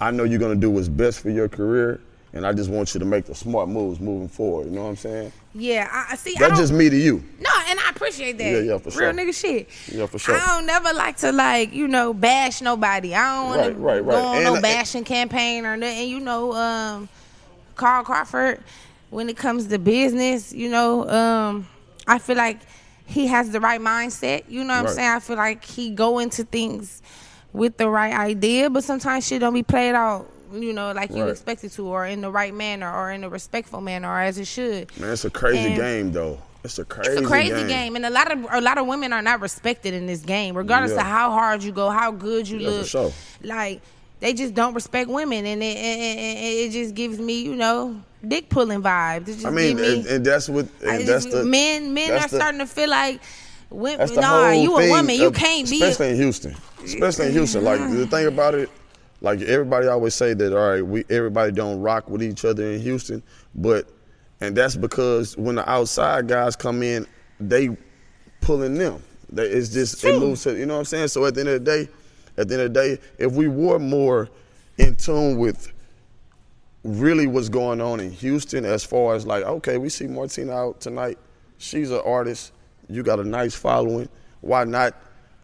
I 0.00 0.10
know 0.12 0.24
you're 0.24 0.38
gonna 0.38 0.54
do 0.54 0.70
what's 0.70 0.88
best 0.88 1.20
for 1.20 1.30
your 1.30 1.48
career, 1.48 2.00
and 2.34 2.46
I 2.46 2.52
just 2.52 2.70
want 2.70 2.94
you 2.94 3.00
to 3.00 3.04
make 3.06 3.26
the 3.26 3.34
smart 3.34 3.68
moves 3.68 4.00
moving 4.00 4.28
forward. 4.28 4.66
You 4.66 4.72
know 4.72 4.82
what 4.84 4.88
I'm 4.90 4.96
saying? 4.96 5.32
Yeah, 5.54 5.88
I 6.08 6.16
see. 6.16 6.34
That's 6.38 6.58
just 6.58 6.72
me 6.72 6.88
to 6.88 6.96
you. 6.96 7.22
No, 7.40 7.50
and 7.68 7.78
I 7.78 7.90
appreciate 7.90 8.38
that. 8.38 8.44
Yeah, 8.52 8.58
yeah, 8.60 8.78
for 8.78 8.90
sure. 8.90 9.02
Real 9.02 9.12
nigga 9.12 9.34
shit. 9.38 9.68
Yeah, 9.94 10.06
for 10.06 10.18
sure. 10.18 10.34
I 10.36 10.46
don't 10.46 10.64
never 10.66 10.92
like 10.94 11.18
to 11.18 11.30
like, 11.32 11.74
you 11.74 11.88
know, 11.88 12.14
bash 12.14 12.62
nobody. 12.62 13.14
I 13.14 13.36
don't 13.36 13.46
want 13.48 13.60
Right, 13.60 13.68
to 13.68 13.74
right, 13.74 14.04
right. 14.04 14.12
go 14.14 14.24
on 14.26 14.36
And- 14.36 14.44
no 14.54 14.60
bashing 14.62 15.04
campaign 15.04 15.66
or 15.66 15.76
nothing. 15.76 16.08
You 16.08 16.20
know, 16.20 16.52
um, 16.54 17.08
Carl 17.76 18.02
Crawford, 18.04 18.60
when 19.10 19.28
it 19.28 19.36
comes 19.36 19.66
to 19.66 19.78
business, 19.78 20.52
you 20.52 20.70
know, 20.70 21.08
um, 21.10 21.68
I 22.06 22.18
feel 22.18 22.36
like 22.36 22.60
he 23.04 23.26
has 23.26 23.50
the 23.50 23.60
right 23.60 23.80
mindset. 23.80 24.44
You 24.48 24.64
know 24.64 24.74
what 24.74 24.84
Right. 24.84 24.88
I'm 24.90 24.94
saying? 24.94 25.08
I 25.10 25.20
feel 25.20 25.36
like 25.36 25.64
he 25.64 25.90
go 25.90 26.18
into 26.18 26.44
things 26.44 27.02
with 27.52 27.76
the 27.76 27.90
right 27.90 28.14
idea, 28.14 28.70
but 28.70 28.84
sometimes 28.84 29.26
shit 29.26 29.40
don't 29.40 29.52
be 29.52 29.62
played 29.62 29.94
out. 29.94 30.30
You 30.52 30.72
know, 30.72 30.92
like 30.92 31.10
you 31.10 31.22
Right. 31.22 31.30
expect 31.30 31.64
it 31.64 31.72
to, 31.72 31.86
or 31.86 32.06
in 32.06 32.20
the 32.20 32.30
right 32.30 32.54
manner, 32.54 32.92
or 32.92 33.10
in 33.10 33.24
a 33.24 33.28
respectful 33.28 33.80
manner, 33.80 34.08
or 34.08 34.20
as 34.20 34.38
it 34.38 34.46
should. 34.46 34.90
Man, 34.98 35.10
it's 35.12 35.24
a 35.24 35.30
crazy 35.30 35.58
And- 35.72 35.76
game 35.76 36.12
though. 36.12 36.38
It's 36.64 36.78
a 36.78 36.84
crazy, 36.84 37.10
It's 37.12 37.22
a 37.22 37.24
crazy 37.26 37.66
game. 37.66 37.96
and 37.96 38.06
a 38.06 38.10
lot 38.10 38.30
of 38.30 38.38
a 38.52 38.60
lot 38.60 38.78
of 38.78 38.86
women 38.86 39.12
are 39.12 39.22
not 39.22 39.40
respected 39.40 39.94
in 39.94 40.06
this 40.06 40.20
game, 40.20 40.56
regardless 40.56 40.92
Yeah. 40.92 41.00
of 41.00 41.06
how 41.06 41.30
hard 41.32 41.62
you 41.64 41.72
go, 41.72 41.90
how 41.90 42.12
good 42.12 42.48
you 42.48 42.58
Yeah, 42.58 42.68
for 42.68 42.74
look. 42.76 42.86
sure. 42.86 43.12
Like 43.42 43.80
they 44.20 44.32
just 44.32 44.54
don't 44.54 44.72
respect 44.74 45.10
women, 45.10 45.44
and 45.44 45.60
it, 45.60 45.76
it, 45.76 46.70
just 46.70 46.94
gives 46.94 47.18
me, 47.18 47.40
you 47.42 47.56
know, 47.56 47.96
dick 48.26 48.48
pulling 48.48 48.80
vibes. 48.80 49.26
Just 49.26 49.44
I 49.44 49.50
mean, 49.50 49.76
me, 49.76 49.92
and, 49.98 50.06
and 50.06 50.24
that's 50.24 50.48
what. 50.48 50.66
And 50.86 51.08
that's 51.08 51.24
the 51.26 51.42
men. 51.44 51.92
Men 51.92 52.12
are 52.12 52.28
the- 52.28 52.36
starting 52.36 52.60
to 52.60 52.66
feel 52.68 52.88
like 52.90 53.20
women. 53.70 53.98
That's 53.98 54.12
the 54.12 54.20
Nah, 54.20 54.50
whole 54.52 54.62
you 54.62 54.76
a 54.76 54.80
thing 54.82 54.90
woman. 54.90 55.16
You 55.16 55.32
can't 55.32 55.68
be. 55.68 55.82
especially 55.82 56.10
in 56.10 56.16
Houston. 56.16 56.54
Especially 56.84 57.26
in 57.26 57.32
Houston. 57.32 57.64
Like 57.64 57.80
the 57.80 58.06
thing 58.06 58.26
about 58.28 58.54
it, 58.54 58.70
like 59.22 59.40
everybody 59.40 59.86
always 59.86 60.14
say 60.14 60.34
that. 60.34 60.52
All 60.52 60.68
right, 60.70 60.84
we 60.84 61.04
everybody 61.08 61.52
don't 61.52 61.80
rock 61.80 62.10
with 62.10 62.22
each 62.22 62.44
other 62.44 62.72
in 62.72 62.80
Houston, 62.80 63.22
but 63.54 63.88
and 64.40 64.56
that's 64.56 64.76
because 64.76 65.36
when 65.36 65.54
the 65.54 65.70
outside 65.70 66.26
guys 66.26 66.56
come 66.56 66.82
in, 66.82 67.06
they 67.38 67.74
pulling 68.40 68.74
them. 68.74 69.02
They, 69.30 69.44
it's 69.44 69.70
just 69.70 70.04
it 70.04 70.10
True. 70.10 70.20
moves 70.20 70.42
to 70.42 70.58
you 70.58 70.66
know 70.66 70.74
what 70.74 70.80
I'm 70.80 70.84
saying. 70.86 71.08
So 71.08 71.24
at 71.24 71.34
the 71.34 71.40
end 71.40 71.48
of 71.50 71.64
the 71.64 71.70
day, 71.84 71.88
at 72.36 72.48
the 72.48 72.54
end 72.54 72.62
of 72.64 72.74
the 72.74 72.80
day, 72.80 73.02
if 73.18 73.32
we 73.32 73.46
were 73.46 73.78
more 73.78 74.28
in 74.76 74.96
tune 74.96 75.38
with 75.38 75.72
really 76.82 77.28
what's 77.28 77.48
going 77.48 77.80
on 77.80 78.00
in 78.00 78.10
Houston 78.10 78.64
as 78.64 78.82
far 78.82 79.14
as 79.14 79.24
like, 79.24 79.44
okay, 79.44 79.78
we 79.78 79.88
see 79.88 80.08
Martina 80.08 80.52
out 80.52 80.80
tonight. 80.80 81.16
She's 81.58 81.92
an 81.92 82.02
artist. 82.04 82.52
You 82.88 83.04
got 83.04 83.20
a 83.20 83.24
nice 83.24 83.54
following. 83.54 84.08
Why 84.40 84.64
not? 84.64 84.96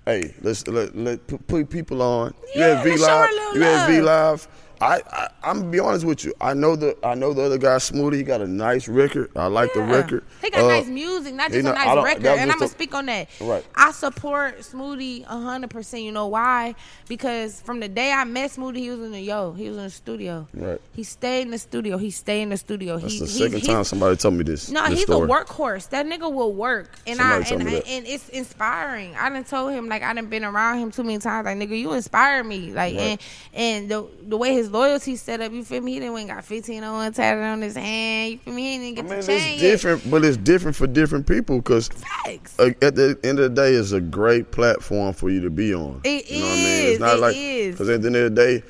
Hey, 0.08 0.32
let's 0.40 0.66
let, 0.66 0.96
let 0.96 1.26
put, 1.26 1.68
people 1.68 2.00
on. 2.00 2.32
you 2.54 2.62
Yeah, 2.62 2.76
had 2.76 2.82
V 2.82 2.90
let's 2.92 3.02
show 3.02 3.08
her 3.08 3.26
Live. 3.26 3.54
You 3.56 3.62
had 3.62 3.86
V. 3.88 4.00
Live. 4.00 4.48
I, 4.80 5.00
I 5.10 5.28
I'm 5.42 5.58
gonna 5.60 5.70
be 5.70 5.80
honest 5.80 6.04
with 6.04 6.24
you. 6.24 6.34
I 6.40 6.54
know 6.54 6.76
the 6.76 6.96
I 7.02 7.14
know 7.14 7.32
the 7.32 7.42
other 7.42 7.58
guy, 7.58 7.76
Smoothie. 7.76 8.16
He 8.16 8.22
got 8.22 8.40
a 8.40 8.46
nice 8.46 8.86
record. 8.88 9.30
I 9.36 9.46
like 9.46 9.72
the 9.74 9.82
record. 9.82 10.24
He 10.42 10.50
got 10.50 10.64
Uh, 10.64 10.68
nice 10.68 10.86
music, 10.86 11.34
not 11.34 11.50
just 11.50 11.64
know, 11.64 11.72
a 11.72 11.74
nice 11.74 12.04
record. 12.04 12.26
And 12.26 12.50
I'm 12.52 12.58
gonna 12.58 12.68
speak 12.70 12.94
on 12.94 13.06
that. 13.06 13.28
Right. 13.40 13.64
I 13.74 13.92
support 13.92 14.58
Smoothie 14.60 15.24
hundred 15.24 15.70
percent. 15.70 16.02
You 16.04 16.12
know 16.12 16.26
why? 16.28 16.74
Because 17.08 17.60
from 17.60 17.80
the 17.80 17.88
day 17.88 18.12
I 18.12 18.24
met 18.24 18.50
Smoothie, 18.52 18.76
he 18.78 18.90
was 18.90 19.00
in 19.00 19.12
the 19.12 19.20
yo. 19.20 19.52
He 19.52 19.68
was 19.68 19.76
in 19.78 19.84
the 19.84 19.90
studio. 19.90 20.46
Right. 20.54 20.80
He 20.94 21.02
stayed 21.02 21.42
in 21.42 21.50
the 21.50 21.58
studio. 21.58 21.98
He 21.98 22.10
stayed 22.10 22.42
in 22.42 22.48
the 22.50 22.56
studio. 22.56 22.98
That's 22.98 23.14
he, 23.14 23.20
the 23.20 23.26
second 23.26 23.62
time 23.62 23.84
somebody 23.84 24.16
told 24.16 24.34
me 24.34 24.44
this. 24.44 24.70
No, 24.70 24.82
this 24.88 24.98
he's 25.00 25.02
story. 25.02 25.28
a 25.28 25.32
workhorse. 25.32 25.88
That 25.90 26.06
nigga 26.06 26.32
will 26.32 26.52
work, 26.52 26.98
and 27.06 27.16
Somebody 27.16 27.44
I 27.44 27.48
told 27.48 27.60
and, 27.62 27.70
me 27.70 27.76
I, 27.76 27.80
that. 27.80 27.88
and 27.88 28.06
it's 28.06 28.28
inspiring. 28.28 29.14
I 29.16 29.28
done 29.30 29.44
told 29.44 29.72
him 29.72 29.88
like 29.88 30.02
I 30.02 30.12
done 30.12 30.26
been 30.26 30.44
around 30.44 30.78
him 30.78 30.90
too 30.90 31.02
many 31.02 31.18
times. 31.18 31.46
Like 31.46 31.56
nigga, 31.56 31.78
you 31.78 31.92
inspire 31.92 32.44
me. 32.44 32.72
Like 32.72 32.94
Right. 32.96 33.00
and 33.00 33.20
and 33.54 33.90
the 33.90 34.06
the 34.22 34.36
way 34.36 34.52
his 34.54 34.67
loyalty 34.68 35.16
set 35.16 35.40
up, 35.40 35.52
you 35.52 35.64
feel 35.64 35.80
me? 35.82 35.94
He 35.94 36.00
didn't 36.00 36.26
got 36.26 36.44
fifteen 36.44 36.82
on 36.84 36.94
one 36.94 37.12
tatted 37.12 37.42
on 37.44 37.62
his 37.62 37.74
hand. 37.76 38.32
You 38.32 38.38
feel 38.38 38.54
me? 38.54 38.72
He 38.72 38.78
didn't 38.78 38.98
I 38.98 39.02
get 39.02 39.10
mean, 39.10 39.20
the 39.20 39.26
chain 39.26 39.36
it's 39.54 39.62
yet. 39.62 39.70
different, 39.70 40.10
but 40.10 40.24
it's 40.24 40.36
different 40.36 40.76
for 40.76 40.86
different 40.86 41.26
people 41.26 41.56
because 41.56 41.88
Facts. 41.88 42.58
at 42.58 42.94
the 42.94 43.18
end 43.24 43.38
of 43.38 43.54
the 43.54 43.62
day, 43.62 43.72
it's 43.74 43.92
a 43.92 44.00
great 44.00 44.50
platform 44.50 45.12
for 45.14 45.30
you 45.30 45.40
to 45.42 45.50
be 45.50 45.74
on. 45.74 46.00
It 46.04 46.30
you 46.30 46.40
know 46.40 46.46
what 46.46 46.52
I 46.52 46.56
mean? 46.56 46.84
is, 46.84 46.90
It's 46.92 47.00
not 47.00 47.16
it 47.16 47.20
like 47.20 47.34
because 47.36 47.88
at 47.88 48.02
the 48.02 48.06
end 48.06 48.16
of 48.16 48.34
the 48.34 48.42
day, 48.42 48.62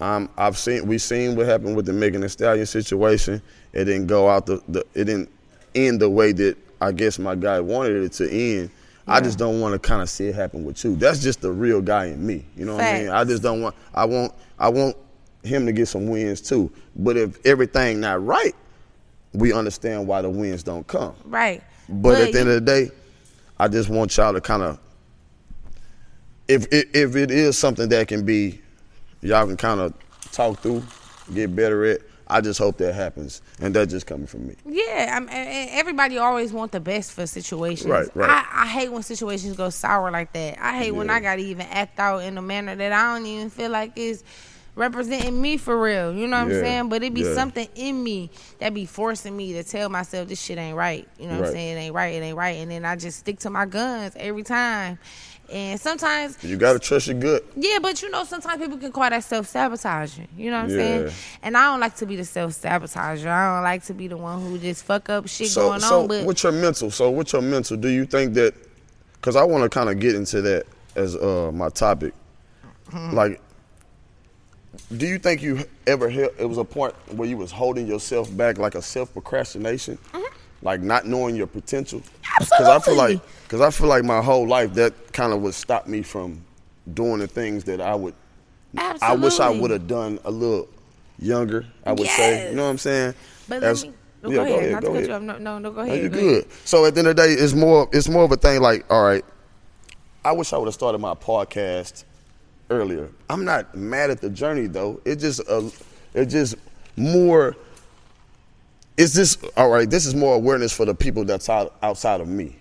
um, 0.00 0.28
I've 0.36 0.58
seen 0.58 0.86
we 0.86 0.98
seen 0.98 1.36
what 1.36 1.46
happened 1.46 1.76
with 1.76 1.86
the 1.86 1.92
Megan 1.92 2.22
Thee 2.22 2.28
Stallion 2.28 2.66
situation. 2.66 3.40
It 3.72 3.84
didn't 3.84 4.06
go 4.08 4.28
out 4.28 4.46
the, 4.46 4.60
the 4.68 4.80
it 4.94 5.04
didn't 5.04 5.30
end 5.74 6.00
the 6.00 6.10
way 6.10 6.32
that 6.32 6.56
I 6.80 6.92
guess 6.92 7.18
my 7.18 7.34
guy 7.36 7.60
wanted 7.60 8.02
it 8.02 8.12
to 8.14 8.30
end. 8.30 8.70
I 9.06 9.20
just 9.20 9.36
don't 9.36 9.60
want 9.60 9.72
to 9.74 9.78
kind 9.80 10.00
of 10.00 10.08
see 10.08 10.26
it 10.28 10.34
happen 10.34 10.64
with 10.64 10.82
you. 10.84 10.94
That's 10.94 11.20
just 11.20 11.40
the 11.40 11.50
real 11.50 11.80
guy 11.80 12.06
in 12.06 12.24
me. 12.24 12.44
You 12.56 12.64
know 12.64 12.76
what 12.76 12.84
I 12.84 13.00
mean? 13.00 13.08
I 13.10 13.24
just 13.24 13.42
don't 13.42 13.60
want. 13.60 13.74
I 13.94 14.04
want. 14.04 14.32
I 14.58 14.68
want 14.68 14.96
him 15.42 15.66
to 15.66 15.72
get 15.72 15.86
some 15.86 16.08
wins 16.08 16.40
too. 16.40 16.70
But 16.96 17.16
if 17.16 17.44
everything 17.46 18.00
not 18.00 18.24
right, 18.24 18.54
we 19.32 19.52
understand 19.52 20.06
why 20.06 20.22
the 20.22 20.30
wins 20.30 20.62
don't 20.62 20.86
come. 20.86 21.14
Right. 21.24 21.62
But, 21.88 22.20
at 22.20 22.32
the 22.32 22.40
end 22.40 22.48
of 22.48 22.54
the 22.54 22.60
day, 22.60 22.90
I 23.58 23.68
just 23.68 23.88
want 23.88 24.16
y'all 24.16 24.32
to 24.32 24.40
kind 24.40 24.62
of, 24.62 24.78
if, 26.48 26.66
if 26.72 26.94
if 26.94 27.16
it 27.16 27.30
is 27.30 27.56
something 27.56 27.88
that 27.90 28.08
can 28.08 28.24
be, 28.24 28.60
y'all 29.20 29.46
can 29.46 29.56
kind 29.56 29.80
of 29.80 29.94
talk 30.32 30.60
through, 30.60 30.82
get 31.34 31.54
better 31.54 31.84
at. 31.84 32.00
I 32.28 32.40
just 32.40 32.58
hope 32.58 32.78
that 32.78 32.94
happens, 32.94 33.42
and 33.60 33.74
that's 33.74 33.90
just 33.92 34.06
coming 34.06 34.26
from 34.26 34.46
me. 34.48 34.54
Yeah, 34.64 35.12
I'm, 35.16 35.28
and- 35.28 35.30
and 35.48 35.70
everybody 35.72 36.16
always 36.16 36.50
want 36.52 36.72
the 36.72 36.80
best 36.80 37.12
for 37.12 37.26
situations. 37.26 37.90
Right, 37.90 38.08
right. 38.16 38.30
I, 38.30 38.62
I 38.62 38.66
hate 38.68 38.90
when 38.90 39.02
situations 39.02 39.54
go 39.56 39.68
sour 39.68 40.10
like 40.10 40.32
that. 40.32 40.58
I 40.58 40.78
hate 40.78 40.92
when 40.92 41.10
I 41.10 41.20
gotta 41.20 41.42
even 41.42 41.66
act 41.66 41.98
out 41.98 42.22
in 42.22 42.38
a 42.38 42.42
manner 42.42 42.74
that 42.74 42.92
I 42.92 43.14
don't 43.16 43.26
even 43.26 43.50
feel 43.50 43.70
like 43.70 43.92
is 43.96 44.24
representing 44.74 45.40
me 45.40 45.56
for 45.56 45.80
real. 45.80 46.12
You 46.14 46.26
know 46.26 46.38
what 46.44 46.50
Yeah, 46.52 46.58
I'm 46.58 46.64
saying? 46.64 46.88
But 46.88 47.02
it 47.02 47.14
be 47.14 47.22
yeah. 47.22 47.34
something 47.34 47.68
in 47.74 48.02
me 48.02 48.30
that 48.58 48.72
be 48.74 48.86
forcing 48.86 49.36
me 49.36 49.52
to 49.54 49.64
tell 49.64 49.88
myself 49.88 50.28
this 50.28 50.40
shit 50.42 50.58
ain't 50.58 50.76
right. 50.76 51.06
You 51.18 51.26
know 51.26 51.34
what 51.34 51.40
Right. 51.42 51.48
I'm 51.48 51.54
saying? 51.54 51.76
It 51.76 51.80
ain't 51.80 51.94
right. 51.94 52.14
It 52.14 52.22
ain't 52.24 52.36
right. 52.36 52.56
And 52.56 52.70
then 52.70 52.84
I 52.84 52.96
just 52.96 53.18
stick 53.18 53.38
to 53.40 53.50
my 53.50 53.66
guns 53.66 54.14
every 54.16 54.42
time. 54.42 54.98
And 55.50 55.78
sometimes 55.78 56.38
You 56.42 56.56
gotta 56.56 56.78
trust 56.78 57.08
your 57.08 57.18
gut. 57.18 57.44
yeah, 57.56 57.78
but 57.82 58.00
you 58.00 58.08
know, 58.10 58.24
sometimes 58.24 58.62
people 58.62 58.78
can 58.78 58.90
call 58.90 59.10
that 59.10 59.22
self 59.22 59.46
sabotaging. 59.48 60.28
You 60.34 60.50
know 60.50 60.58
what 60.62 60.64
I'm 60.64 60.70
Yeah. 60.70 60.76
saying? 60.76 61.10
And 61.42 61.56
I 61.58 61.64
don't 61.64 61.80
like 61.80 61.96
to 61.96 62.06
be 62.06 62.16
the 62.16 62.24
self 62.24 62.52
sabotager. 62.52 63.26
I 63.26 63.54
don't 63.56 63.62
like 63.64 63.84
to 63.84 63.92
be 63.94 64.08
the 64.08 64.16
one 64.16 64.40
who 64.40 64.56
just 64.58 64.84
fuck 64.84 65.10
up 65.10 65.28
shit 65.28 65.48
So, 65.48 65.68
going 65.68 65.80
so 65.80 66.02
on. 66.02 66.06
But 66.08 66.24
what's 66.24 66.42
your 66.42 66.52
mental? 66.52 66.90
So, 66.90 67.10
what's 67.10 67.34
your 67.34 67.42
mental? 67.42 67.76
Do 67.76 67.88
you 67.88 68.06
think 68.06 68.32
that? 68.34 68.54
Because 69.14 69.36
I 69.36 69.42
want 69.44 69.62
to 69.64 69.68
kind 69.68 69.90
of 69.90 70.00
get 70.00 70.14
into 70.14 70.40
that 70.42 70.64
as 70.96 71.16
uh, 71.16 71.50
my 71.52 71.68
topic. 71.68 72.14
Mm-hmm. 72.90 73.14
Like, 73.14 73.40
do 74.96 75.06
you 75.06 75.18
think 75.18 75.42
you 75.42 75.64
ever 75.86 76.08
held, 76.08 76.32
it 76.38 76.46
was 76.46 76.58
a 76.58 76.64
point 76.64 76.94
where 77.12 77.28
you 77.28 77.36
was 77.36 77.50
holding 77.50 77.86
yourself 77.86 78.34
back, 78.36 78.58
like 78.58 78.74
a 78.74 78.82
self 78.82 79.12
procrastination, 79.12 79.98
like 80.62 80.80
not 80.80 81.06
knowing 81.06 81.36
your 81.36 81.46
potential? 81.46 82.02
Because 82.38 82.52
I 82.52 82.78
feel 82.78 82.94
Mm-hmm. 82.94 82.98
Like, 82.98 83.20
because 83.44 83.60
I 83.60 83.70
feel 83.70 83.88
like 83.88 84.04
my 84.04 84.22
whole 84.22 84.46
life 84.48 84.72
that 84.74 85.12
kind 85.12 85.32
of 85.32 85.42
would 85.42 85.54
stop 85.54 85.86
me 85.86 86.02
from 86.02 86.42
doing 86.94 87.18
the 87.18 87.26
things 87.26 87.64
that 87.64 87.80
I 87.80 87.94
would. 87.94 88.14
absolutely. 88.76 89.06
I 89.08 89.24
wish 89.24 89.40
I 89.40 89.50
would 89.50 89.70
have 89.70 89.86
done 89.86 90.18
a 90.24 90.30
little 90.30 90.68
younger. 91.18 91.66
I 91.84 91.92
would 91.92 92.06
say, 92.08 92.30
Yes. 92.44 92.50
you 92.50 92.56
know 92.56 92.64
what 92.64 92.70
I'm 92.70 92.78
saying? 92.78 93.14
But 93.48 93.62
As- 93.62 93.84
let 93.84 93.92
me. 93.92 93.98
No, 94.24 94.30
yeah, 94.30 94.36
go, 94.36 94.42
ahead. 94.56 94.72
Not 94.72 94.82
go 94.84 94.94
ahead. 94.94 95.08
No, 95.08 95.18
no, 95.38 95.58
no, 95.58 95.70
go 95.72 95.76
No, 95.78 95.82
ahead. 95.82 96.02
you 96.04 96.08
go 96.08 96.18
ahead. 96.18 96.30
good. 96.44 96.46
So 96.64 96.84
at 96.86 96.94
the 96.94 97.00
end 97.00 97.08
of 97.08 97.16
the 97.16 97.22
day, 97.26 97.32
it's 97.32 97.54
more 97.54 97.88
it's 97.92 98.08
more 98.08 98.22
of 98.22 98.30
a 98.30 98.36
thing 98.36 98.60
like, 98.62 98.84
all 98.88 99.02
right, 99.02 99.24
I 100.24 100.30
wish 100.30 100.52
I 100.52 100.58
would 100.58 100.66
have 100.66 100.74
started 100.74 100.98
my 100.98 101.14
podcast 101.14 102.04
earlier. 102.70 103.08
I'm 103.28 103.44
not 103.44 103.74
mad 103.74 104.10
at 104.10 104.20
the 104.20 104.30
journey 104.30 104.66
though. 104.66 105.00
It 105.04 105.16
just 105.16 105.40
uh, 105.48 105.68
it 106.14 106.26
just 106.26 106.56
more 106.96 107.56
it's 108.96 109.14
just 109.14 109.44
all 109.56 109.68
right, 109.68 109.88
this 109.88 110.06
is 110.06 110.14
more 110.14 110.34
awareness 110.34 110.72
for 110.72 110.84
the 110.84 110.94
people 110.94 111.24
that's 111.24 111.48
out, 111.48 111.76
outside 111.82 112.20
of 112.20 112.28
me. 112.28 112.56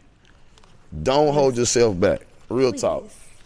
Don't 1.04 1.34
hold 1.34 1.58
yourself 1.58 2.00
back. 2.00 2.22
Real 2.50 2.74
talk. 2.74 3.06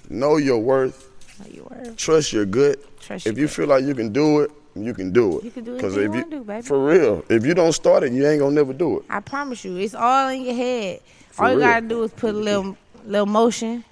Know 0.09 0.37
your 0.37 0.59
worth. 0.59 1.11
No, 1.39 1.45
you 1.51 1.67
were. 1.69 1.93
Trust 1.95 2.33
your 2.33 2.45
good. 2.45 2.79
Trust 2.99 3.27
if 3.27 3.33
your 3.33 3.41
you 3.41 3.47
gut. 3.47 3.55
feel 3.55 3.67
like 3.67 3.83
you 3.83 3.93
can 3.93 4.11
do 4.11 4.41
it, 4.41 4.51
you 4.75 4.93
can 4.93 5.11
do 5.11 5.39
it. 5.39 5.43
You 5.43 5.51
can 5.51 5.63
do 5.63 5.77
anything 5.77 5.89
if 5.91 6.03
you 6.03 6.09
wanna 6.09 6.29
do, 6.29 6.43
baby. 6.43 6.61
For 6.61 6.83
real. 6.83 7.25
If 7.29 7.45
you 7.45 7.53
don't 7.53 7.73
start 7.73 8.03
it, 8.03 8.13
you 8.13 8.25
ain't 8.27 8.39
gonna 8.39 8.55
never 8.55 8.73
do 8.73 8.99
it. 8.99 9.05
I 9.09 9.19
promise 9.19 9.63
you, 9.65 9.77
it's 9.77 9.95
all 9.95 10.29
in 10.29 10.43
your 10.43 10.55
head. 10.55 11.01
For 11.31 11.45
all 11.45 11.51
you 11.51 11.57
real. 11.57 11.67
gotta 11.67 11.87
do 11.87 12.03
is 12.03 12.11
put 12.11 12.33
a 12.33 12.37
little, 12.37 12.77
little 13.05 13.25
motion 13.25 13.83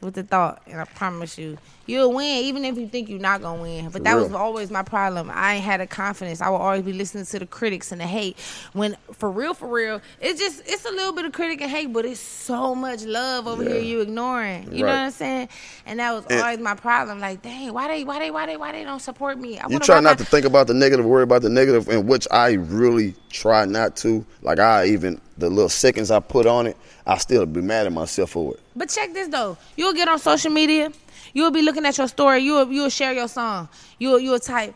with 0.00 0.14
the 0.14 0.22
thought, 0.22 0.62
and 0.66 0.80
I 0.80 0.84
promise 0.84 1.36
you, 1.36 1.58
you'll 1.86 2.12
win. 2.14 2.44
Even 2.44 2.64
if 2.64 2.78
you 2.78 2.88
think 2.88 3.08
you're 3.08 3.18
not 3.18 3.42
gonna 3.42 3.60
win. 3.60 3.84
But 3.86 3.92
For 3.94 3.98
that 4.00 4.16
was 4.16 4.32
always 4.32 4.70
my 4.70 4.82
problem. 4.82 5.30
I 5.32 5.54
ain't 5.56 5.64
had 5.64 5.80
a 5.80 5.86
confidence. 5.86 6.40
I 6.40 6.48
would 6.48 6.56
always 6.58 6.82
be 6.82 6.92
listening 6.92 7.26
to 7.26 7.38
the 7.38 7.46
critics 7.46 7.92
and 7.92 8.00
the 8.00 8.06
hate. 8.06 8.38
When 8.72 8.96
for 9.12 9.30
real, 9.30 9.52
for 9.54 9.68
real, 9.68 10.00
it's 10.20 10.40
just 10.40 10.62
it's 10.66 10.84
a 10.84 10.90
little 10.90 11.12
bit 11.12 11.24
of 11.26 11.32
critic 11.32 11.60
and 11.60 11.70
hate, 11.70 11.92
but 11.92 12.04
it's 12.04 12.20
so 12.20 12.74
much 12.74 13.04
love 13.04 13.46
over 13.46 13.62
here 13.62 13.78
you 13.80 14.00
ignoring. 14.00 14.72
You 14.72 14.80
know 14.84 14.86
what 14.90 14.94
I'm 14.96 15.10
saying? 15.10 15.48
And 15.86 15.98
that 15.98 16.12
was 16.12 16.24
And- 16.30 16.40
always 16.40 16.58
my 16.60 16.74
problem. 16.74 17.20
Like, 17.20 17.42
dang, 17.42 17.72
why 17.72 17.88
they, 17.88 18.04
why 18.04 18.18
they, 18.20 18.30
why 18.30 18.46
they, 18.46 18.56
why 18.56 18.72
they 18.72 18.84
don't 18.84 19.00
support 19.00 19.38
me? 19.38 19.58
I 19.58 19.68
You 19.68 19.78
try 19.80 19.96
not 20.00 20.18
my- 20.18 20.24
to 20.24 20.24
think 20.24 20.46
about 20.46 20.66
the 20.66 20.74
negative, 20.74 21.04
worry 21.04 21.24
about 21.24 21.42
the 21.42 21.50
negative, 21.50 21.88
in 21.88 22.06
which 22.06 22.26
I 22.30 22.52
really 22.52 23.14
try 23.30 23.64
not 23.66 23.96
to. 23.96 24.24
Like 24.42 24.58
I 24.60 24.86
even 24.86 25.20
the 25.38 25.48
little 25.50 25.68
seconds 25.70 26.10
I 26.10 26.20
put 26.20 26.46
on 26.46 26.66
it, 26.66 26.76
I 27.06 27.16
still 27.18 27.44
be 27.46 27.60
mad 27.62 27.86
at 27.86 27.92
myself 27.92 28.30
for 28.30 28.54
it. 28.54 28.60
But 28.80 28.88
check 28.88 29.12
this 29.12 29.28
though. 29.28 29.58
You'll 29.76 29.92
get 29.92 30.08
on 30.08 30.18
social 30.18 30.50
media. 30.50 30.90
You'll 31.34 31.50
be 31.50 31.60
looking 31.60 31.84
at 31.84 31.98
your 31.98 32.08
story. 32.08 32.38
You'll 32.40 32.72
you'll 32.72 32.88
share 32.88 33.12
your 33.12 33.28
song. 33.28 33.68
You'll 33.98 34.18
you'll 34.18 34.40
type 34.40 34.74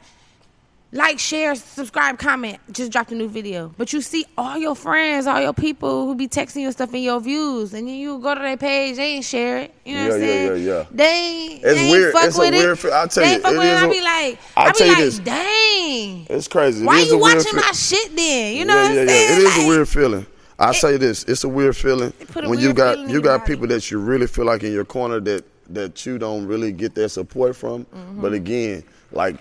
like, 0.93 1.19
share, 1.19 1.57
subscribe, 1.57 2.19
comment. 2.21 2.59
Just 2.71 2.93
dropped 2.93 3.11
a 3.11 3.17
new 3.17 3.29
video. 3.29 3.75
But 3.77 3.93
you 3.93 4.01
see 4.01 4.27
all 4.39 4.57
your 4.59 4.77
friends, 4.77 5.27
all 5.27 5.41
your 5.41 5.53
people 5.55 6.07
who 6.07 6.15
be 6.15 6.29
texting 6.29 6.61
you 6.61 6.71
stuff 6.71 6.95
in 6.95 7.03
your 7.03 7.19
views, 7.19 7.75
and 7.75 7.89
then 7.89 7.97
you 7.97 8.19
go 8.21 8.33
to 8.35 8.41
their 8.41 8.57
page, 8.57 8.95
they 8.97 9.15
ain't 9.15 9.25
share 9.25 9.59
it. 9.59 9.75
You 9.85 9.95
know 9.97 10.05
what 10.11 10.15
I'm 10.17 10.21
Yeah, 10.21 10.27
yeah, 10.27 10.33
saying? 10.51 10.65
yeah, 10.67 10.73
yeah. 10.79 10.85
They 10.93 11.05
ain't, 11.07 11.53
It's 11.55 11.63
they 11.65 11.81
ain't 11.81 11.91
weird. 11.91 12.13
fuck 12.13 12.25
It's 12.27 12.37
a 12.37 12.41
with 12.41 12.51
weird 12.55 12.71
it. 12.71 12.77
fe- 12.77 12.91
I'll 12.93 13.09
tell 13.09 13.25
they 13.25 13.29
you, 13.31 13.35
ain't 13.35 13.43
fuck 13.43 13.53
it 13.55 13.59
with 13.59 13.67
it. 13.67 13.75
I 13.75 13.87
a- 13.87 13.91
be 13.91 14.03
like, 14.03 14.39
I'll 14.57 14.69
I 14.69 14.73
be 14.73 14.89
like, 14.89 14.99
this. 14.99 15.19
dang. 15.19 16.27
It's 16.31 16.47
crazy. 16.47 16.85
It 16.85 16.87
Why 16.87 17.01
you 17.01 17.15
a 17.15 17.19
watching 17.19 17.57
my 17.57 17.73
shit 17.73 18.15
then? 18.15 18.55
You 18.57 18.65
know 18.67 18.75
yeah, 18.77 18.83
what 18.83 18.91
I'm 18.93 18.97
yeah, 18.99 19.07
saying? 19.07 19.29
yeah. 19.31 19.37
It 19.37 19.39
is 19.41 19.57
Like, 19.57 19.65
a 19.65 19.67
weird 19.67 19.89
feeling. 19.89 20.27
I 20.59 20.73
say 20.73 20.97
this, 20.97 21.25
it's 21.25 21.45
a 21.45 21.49
weird 21.49 21.77
feeling 21.77 22.13
when 22.35 22.59
you 22.61 22.73
got 22.73 22.99
you 23.09 23.21
got 23.21 23.41
body. 23.41 23.53
people 23.53 23.67
that 23.69 23.91
you 23.91 23.99
really 23.99 24.27
feel 24.27 24.45
like 24.45 24.63
in 24.63 24.73
your 24.73 24.85
corner 24.85 25.21
that 25.21 25.45
that 25.71 26.05
you 26.07 26.19
don't 26.19 26.47
really 26.47 26.73
get 26.73 26.95
that 26.95 27.09
support 27.09 27.57
from. 27.57 27.85
Mm-hmm. 27.87 28.21
But 28.21 28.33
again, 28.35 28.85
like 29.11 29.37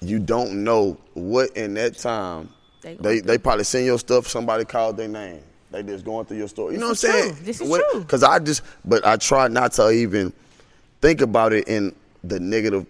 you 0.00 0.18
don't 0.18 0.62
know 0.62 0.96
what 1.14 1.56
in 1.56 1.74
that 1.74 1.98
time 1.98 2.50
They 2.82 2.94
they 2.94 3.20
they, 3.20 3.38
probably 3.38 3.64
send 3.64 3.86
your 3.86 3.98
stuff. 3.98 4.28
Somebody 4.28 4.64
called 4.64 4.96
their 4.96 5.08
name. 5.08 5.40
They 5.70 5.82
just 5.82 6.04
going 6.04 6.24
through 6.24 6.38
your 6.38 6.48
story. 6.48 6.74
You 6.74 6.80
know 6.80 6.86
what 6.86 7.04
I'm 7.04 7.10
saying? 7.10 7.34
true. 7.34 7.44
This 7.44 7.60
is 7.60 7.68
true. 7.68 8.00
Because 8.00 8.22
I 8.22 8.38
just, 8.38 8.62
but 8.84 9.04
I 9.06 9.16
try 9.16 9.48
not 9.48 9.72
to 9.72 9.90
even 9.90 10.32
think 11.00 11.20
about 11.20 11.52
it 11.52 11.68
in 11.68 11.94
the 12.24 12.40
negative 12.40 12.86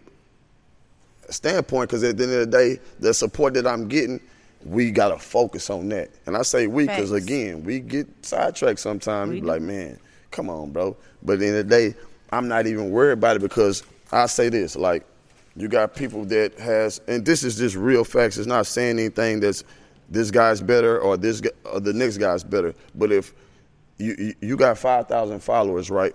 standpoint 1.28 1.88
because 1.88 2.04
at 2.04 2.16
the 2.16 2.24
end 2.24 2.32
of 2.34 2.38
the 2.38 2.46
day, 2.46 2.80
the 3.00 3.12
support 3.12 3.54
that 3.54 3.66
I'm 3.66 3.88
getting, 3.88 4.20
we 4.68 4.90
got 4.90 5.08
to 5.08 5.18
focus 5.18 5.70
on 5.70 5.88
that. 5.90 6.10
And 6.26 6.36
I 6.36 6.42
say 6.42 6.66
we 6.66 6.86
because, 6.86 7.12
again, 7.12 7.64
we 7.64 7.80
get 7.80 8.06
sidetracked 8.24 8.80
sometimes. 8.80 9.30
We 9.30 9.36
You 9.36 9.42
be 9.42 9.46
do. 9.46 9.52
like, 9.52 9.62
man, 9.62 9.98
come 10.30 10.50
on, 10.50 10.70
bro. 10.70 10.96
But 11.22 11.34
at 11.34 11.38
the 11.40 11.46
end 11.46 11.56
of 11.56 11.68
the 11.68 11.76
day, 11.76 11.94
I'm 12.30 12.48
not 12.48 12.66
even 12.66 12.90
worried 12.90 13.12
about 13.12 13.36
it 13.36 13.42
because 13.42 13.82
I 14.12 14.26
say 14.26 14.48
this, 14.48 14.76
like, 14.76 15.04
you 15.56 15.68
got 15.68 15.94
people 15.94 16.24
that 16.26 16.58
has, 16.58 17.00
and 17.08 17.24
this 17.24 17.42
is 17.42 17.56
just 17.56 17.74
real 17.74 18.04
facts. 18.04 18.36
It's 18.36 18.46
not 18.46 18.66
saying 18.66 18.98
anything 18.98 19.40
that's 19.40 19.64
this 20.08 20.30
guy's 20.30 20.60
better 20.60 21.00
or 21.00 21.16
this 21.16 21.42
or 21.64 21.80
the 21.80 21.92
next 21.92 22.18
guy's 22.18 22.44
better. 22.44 22.74
But 22.94 23.10
if 23.12 23.34
you 23.98 24.14
you, 24.18 24.34
you 24.40 24.56
got 24.56 24.78
five 24.78 25.08
thousand 25.08 25.40
followers, 25.40 25.90
right? 25.90 26.14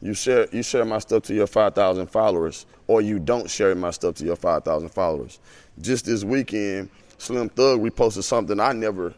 You 0.00 0.14
share 0.14 0.46
you 0.52 0.62
share 0.62 0.84
my 0.84 0.98
stuff 0.98 1.24
to 1.24 1.34
your 1.34 1.46
five 1.46 1.74
thousand 1.74 2.06
followers, 2.06 2.66
or 2.86 3.00
you 3.00 3.18
don't 3.18 3.50
share 3.50 3.74
my 3.74 3.90
stuff 3.90 4.14
to 4.16 4.24
your 4.24 4.36
five 4.36 4.62
thousand 4.64 4.90
followers. 4.90 5.40
Just 5.80 6.06
this 6.06 6.22
weekend, 6.22 6.88
Slim 7.18 7.48
Thug 7.48 7.80
reposted 7.80 8.24
something 8.24 8.58
I 8.60 8.72
never 8.72 9.14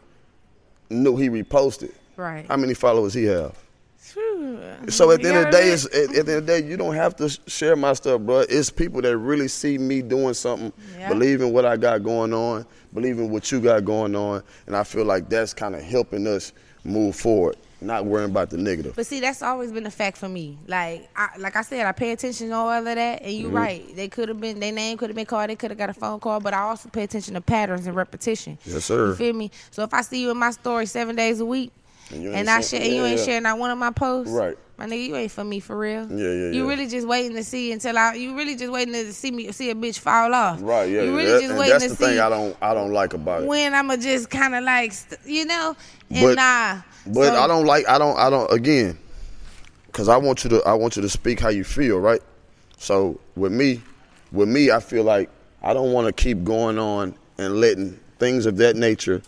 knew 0.89 1.17
he 1.17 1.29
reposted. 1.29 1.93
Right. 2.15 2.45
How 2.47 2.57
many 2.57 2.73
followers 2.73 3.13
he 3.13 3.25
have? 3.25 3.55
So 4.89 5.11
at 5.11 5.21
the 5.21 5.29
end 5.29 5.37
of 5.37 5.45
the 5.45 5.51
day, 5.51 5.69
it's, 5.69 5.85
at, 5.85 5.93
at, 5.93 6.09
the 6.09 6.19
end 6.19 6.29
of 6.29 6.45
the 6.45 6.61
day, 6.61 6.65
you 6.65 6.77
don't 6.77 6.95
have 6.95 7.15
to 7.17 7.29
share 7.47 7.75
my 7.75 7.93
stuff, 7.93 8.21
bro. 8.21 8.45
It's 8.49 8.69
people 8.69 9.01
that 9.01 9.17
really 9.17 9.47
see 9.47 9.77
me 9.77 10.01
doing 10.01 10.33
something, 10.33 10.71
yeah. 10.97 11.09
believe 11.09 11.41
in 11.41 11.51
what 11.51 11.65
I 11.65 11.75
got 11.75 12.03
going 12.03 12.33
on, 12.33 12.65
believing 12.93 13.29
what 13.29 13.51
you 13.51 13.59
got 13.59 13.83
going 13.83 14.15
on, 14.15 14.43
and 14.65 14.75
I 14.75 14.83
feel 14.83 15.03
like 15.03 15.29
that's 15.29 15.53
kind 15.53 15.75
of 15.75 15.81
helping 15.81 16.25
us 16.25 16.53
move 16.83 17.15
forward 17.15 17.57
not 17.79 18.05
worrying 18.05 18.31
about 18.31 18.49
the 18.49 18.57
negative. 18.57 18.95
But 18.95 19.05
see, 19.05 19.19
that's 19.19 19.41
always 19.41 19.71
been 19.71 19.85
a 19.85 19.91
fact 19.91 20.17
for 20.17 20.27
me. 20.27 20.57
Like, 20.67 21.09
I, 21.15 21.29
like 21.37 21.55
I 21.55 21.61
said, 21.61 21.85
I 21.85 21.91
pay 21.91 22.11
attention 22.11 22.49
to 22.49 22.55
all 22.55 22.69
of 22.69 22.85
that, 22.85 23.21
and 23.21 23.31
you're 23.31 23.47
mm-hmm. 23.47 23.57
right. 23.57 23.95
They 23.95 24.07
could 24.07 24.29
have 24.29 24.39
been, 24.39 24.59
their 24.59 24.71
name 24.71 24.97
could 24.97 25.09
have 25.09 25.15
been 25.15 25.25
called, 25.25 25.49
they 25.49 25.55
could 25.55 25.71
have 25.71 25.77
got 25.77 25.89
a 25.89 25.93
phone 25.93 26.19
call, 26.19 26.39
but 26.39 26.53
I 26.53 26.61
also 26.61 26.89
pay 26.89 27.03
attention 27.03 27.35
to 27.35 27.41
patterns 27.41 27.85
and 27.85 27.95
repetition. 27.95 28.57
Yes, 28.65 28.85
sir. 28.85 29.09
You 29.09 29.15
feel 29.15 29.33
me? 29.33 29.51
So 29.71 29.83
if 29.83 29.93
I 29.93 30.01
see 30.01 30.21
you 30.21 30.31
in 30.31 30.37
my 30.37 30.51
story 30.51 30.85
seven 30.85 31.15
days 31.15 31.39
a 31.39 31.45
week, 31.45 31.71
and, 32.11 32.25
and 32.25 32.49
I 32.49 32.61
share, 32.61 32.81
yeah, 32.81 32.93
you 32.93 33.05
ain't 33.05 33.19
yeah. 33.19 33.25
sharing 33.25 33.43
not 33.43 33.59
one 33.59 33.69
of 33.69 33.77
my 33.77 33.91
posts, 33.91 34.31
right? 34.31 34.57
My 34.77 34.85
nigga, 34.85 35.07
you 35.07 35.15
ain't 35.15 35.31
for 35.31 35.43
me 35.43 35.59
for 35.59 35.77
real. 35.77 36.07
Yeah, 36.09 36.27
yeah, 36.27 36.51
You 36.51 36.63
yeah. 36.63 36.69
really 36.69 36.87
just 36.87 37.07
waiting 37.07 37.35
to 37.35 37.43
see 37.43 37.71
until 37.71 37.97
I. 37.97 38.13
You 38.13 38.37
really 38.37 38.55
just 38.55 38.71
waiting 38.71 38.93
to 38.93 39.11
see 39.11 39.31
me 39.31 39.51
see 39.51 39.71
a 39.71 39.75
bitch 39.75 39.97
fall 39.97 40.33
off. 40.33 40.59
Right. 40.61 40.89
Yeah. 40.89 41.01
You 41.01 41.17
really 41.17 41.31
that, 41.31 41.41
just 41.41 41.55
waiting 41.55 41.71
that's 41.71 41.83
to 41.85 41.89
the 41.89 41.95
see. 41.95 42.05
thing 42.05 42.19
I 42.19 42.29
don't 42.29 42.55
I 42.61 42.75
don't 42.75 42.93
like 42.93 43.15
about 43.15 43.41
it. 43.41 43.47
When 43.47 43.73
I'ma 43.73 43.95
just 43.97 44.29
kind 44.29 44.53
of 44.53 44.63
like 44.63 44.93
you 45.25 45.45
know 45.45 45.75
and 46.11 46.21
but, 46.21 46.35
nah. 46.35 46.81
But 47.13 47.29
so, 47.29 47.35
I 47.35 47.47
don't 47.47 47.65
like 47.65 47.87
I 47.87 47.97
don't 47.97 48.17
I 48.17 48.29
don't 48.29 48.51
again, 48.51 48.97
because 49.87 50.09
I 50.09 50.17
want 50.17 50.43
you 50.43 50.49
to 50.51 50.63
I 50.63 50.73
want 50.73 50.95
you 50.95 51.01
to 51.01 51.09
speak 51.09 51.39
how 51.39 51.49
you 51.49 51.63
feel, 51.63 51.99
right? 51.99 52.21
So 52.77 53.19
with 53.35 53.51
me, 53.51 53.81
with 54.31 54.49
me, 54.49 54.71
I 54.71 54.79
feel 54.79 55.03
like 55.03 55.29
I 55.61 55.73
don't 55.73 55.91
want 55.91 56.07
to 56.07 56.13
keep 56.13 56.43
going 56.43 56.77
on 56.77 57.15
and 57.37 57.59
letting 57.59 57.99
things 58.19 58.45
of 58.45 58.57
that 58.57 58.75
nature 58.75 59.21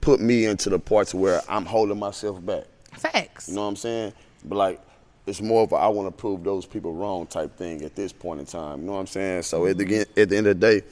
put 0.00 0.20
me 0.20 0.44
into 0.44 0.70
the 0.70 0.78
parts 0.78 1.14
where 1.14 1.40
I'm 1.48 1.64
holding 1.64 1.98
myself 1.98 2.44
back. 2.44 2.64
Facts. 2.92 3.48
You 3.48 3.54
know 3.54 3.62
what 3.62 3.68
I'm 3.68 3.76
saying? 3.76 4.12
But 4.44 4.56
like, 4.56 4.80
it's 5.26 5.40
more 5.40 5.62
of 5.62 5.72
a 5.72 5.76
I 5.76 5.88
want 5.88 6.06
to 6.06 6.12
prove 6.12 6.44
those 6.44 6.66
people 6.66 6.92
wrong 6.92 7.26
type 7.26 7.56
thing 7.56 7.82
at 7.82 7.96
this 7.96 8.12
point 8.12 8.40
in 8.40 8.46
time. 8.46 8.80
You 8.80 8.86
know 8.86 8.92
what 8.92 9.00
I'm 9.00 9.06
saying? 9.06 9.42
So 9.42 9.66
at 9.66 9.78
the 9.78 9.84
mm-hmm. 9.84 10.20
at 10.20 10.28
the 10.28 10.36
end 10.36 10.46
of 10.46 10.60
the 10.60 10.66
day, 10.80 10.86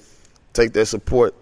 take 0.53 0.73
that 0.73 0.87
support 0.87 1.35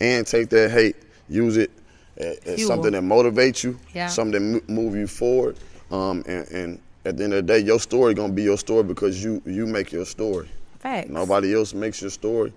and 0.00 0.26
take 0.26 0.48
that 0.50 0.70
hate, 0.70 0.96
use 1.28 1.56
it 1.56 1.70
as, 2.20 2.66
something 2.66 2.92
that 2.92 3.02
motivates 3.02 3.64
you, 3.64 3.78
yeah. 3.94 4.06
something 4.06 4.52
that 4.52 4.68
move 4.68 4.94
you 4.94 5.06
forward. 5.06 5.56
Um, 5.90 6.22
and, 6.26 6.48
and, 6.48 6.80
at 7.06 7.16
the 7.16 7.24
end 7.24 7.32
of 7.32 7.46
the 7.46 7.54
day, 7.54 7.58
your 7.60 7.80
story 7.80 8.12
gonna 8.12 8.32
be 8.32 8.42
your 8.42 8.58
story 8.58 8.82
because 8.82 9.24
you 9.24 9.40
you 9.46 9.66
make 9.66 9.90
your 9.90 10.04
story. 10.04 10.46
Facts. 10.80 11.08
Nobody 11.08 11.54
else 11.54 11.72
makes 11.72 12.02
your 12.02 12.10
story, 12.10 12.52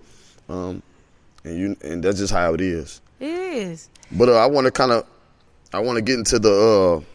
um, 0.49 0.83
and 1.45 1.57
you 1.57 1.77
and 1.81 2.03
that's 2.03 2.19
just 2.19 2.33
how 2.33 2.53
it 2.53 2.59
is. 2.59 2.99
It 3.21 3.27
is. 3.29 3.89
But 4.11 4.27
uh, 4.27 4.33
I 4.33 4.47
want 4.47 4.65
to 4.65 4.71
kind 4.71 4.91
of, 4.91 5.05
I 5.71 5.79
want 5.79 5.95
to 5.95 6.01
get 6.01 6.17
into 6.17 6.39
the 6.39 7.05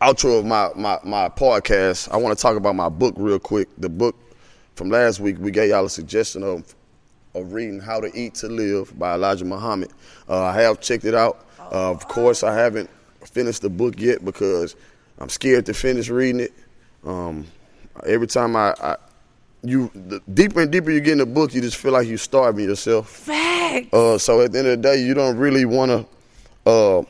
uh, 0.00 0.04
outro 0.04 0.38
of 0.38 0.46
my, 0.46 0.70
my 0.76 1.00
my 1.02 1.28
podcast. 1.28 2.08
I 2.12 2.18
want 2.18 2.38
to 2.38 2.40
talk 2.40 2.56
about 2.56 2.76
my 2.76 2.88
book 2.88 3.14
real 3.16 3.40
quick. 3.40 3.68
The 3.78 3.88
book 3.88 4.14
from 4.76 4.90
last 4.90 5.18
week, 5.18 5.36
we 5.40 5.50
gave 5.50 5.70
y'all 5.70 5.86
a 5.86 5.90
suggestion 5.90 6.44
of 6.44 6.74
of 7.34 7.52
reading 7.52 7.80
How 7.80 8.00
to 8.00 8.10
Eat 8.16 8.34
to 8.36 8.48
Live 8.48 8.96
by 8.98 9.14
Elijah 9.14 9.44
Muhammad. 9.44 9.90
Uh, 10.28 10.42
I 10.44 10.62
have 10.62 10.80
checked 10.80 11.04
it 11.04 11.14
out. 11.14 11.46
Uh, 11.58 11.90
of 11.90 12.06
course, 12.06 12.42
I 12.42 12.54
haven't 12.54 12.88
finished 13.24 13.62
the 13.62 13.70
book 13.70 13.98
yet 13.98 14.24
because 14.24 14.76
I'm 15.18 15.28
scared 15.28 15.66
to 15.66 15.74
finish 15.74 16.08
reading 16.08 16.40
it. 16.40 16.52
Um, 17.04 17.46
every 18.06 18.26
time 18.26 18.56
I, 18.56 18.74
I 18.80 18.96
you 19.62 19.90
the 19.94 20.20
deeper 20.32 20.60
and 20.60 20.70
deeper 20.70 20.90
you 20.90 21.00
get 21.00 21.12
in 21.12 21.18
the 21.18 21.26
book, 21.26 21.54
you 21.54 21.60
just 21.60 21.76
feel 21.76 21.92
like 21.92 22.06
you're 22.06 22.18
starving 22.18 22.66
yourself. 22.66 23.08
Fact. 23.08 23.92
Uh, 23.92 24.18
so 24.18 24.40
at 24.42 24.52
the 24.52 24.58
end 24.58 24.68
of 24.68 24.82
the 24.82 24.88
day, 24.88 25.02
you 25.02 25.14
don't 25.14 25.36
really 25.36 25.64
want 25.64 25.90
to 25.90 26.70
uh, 26.70 27.02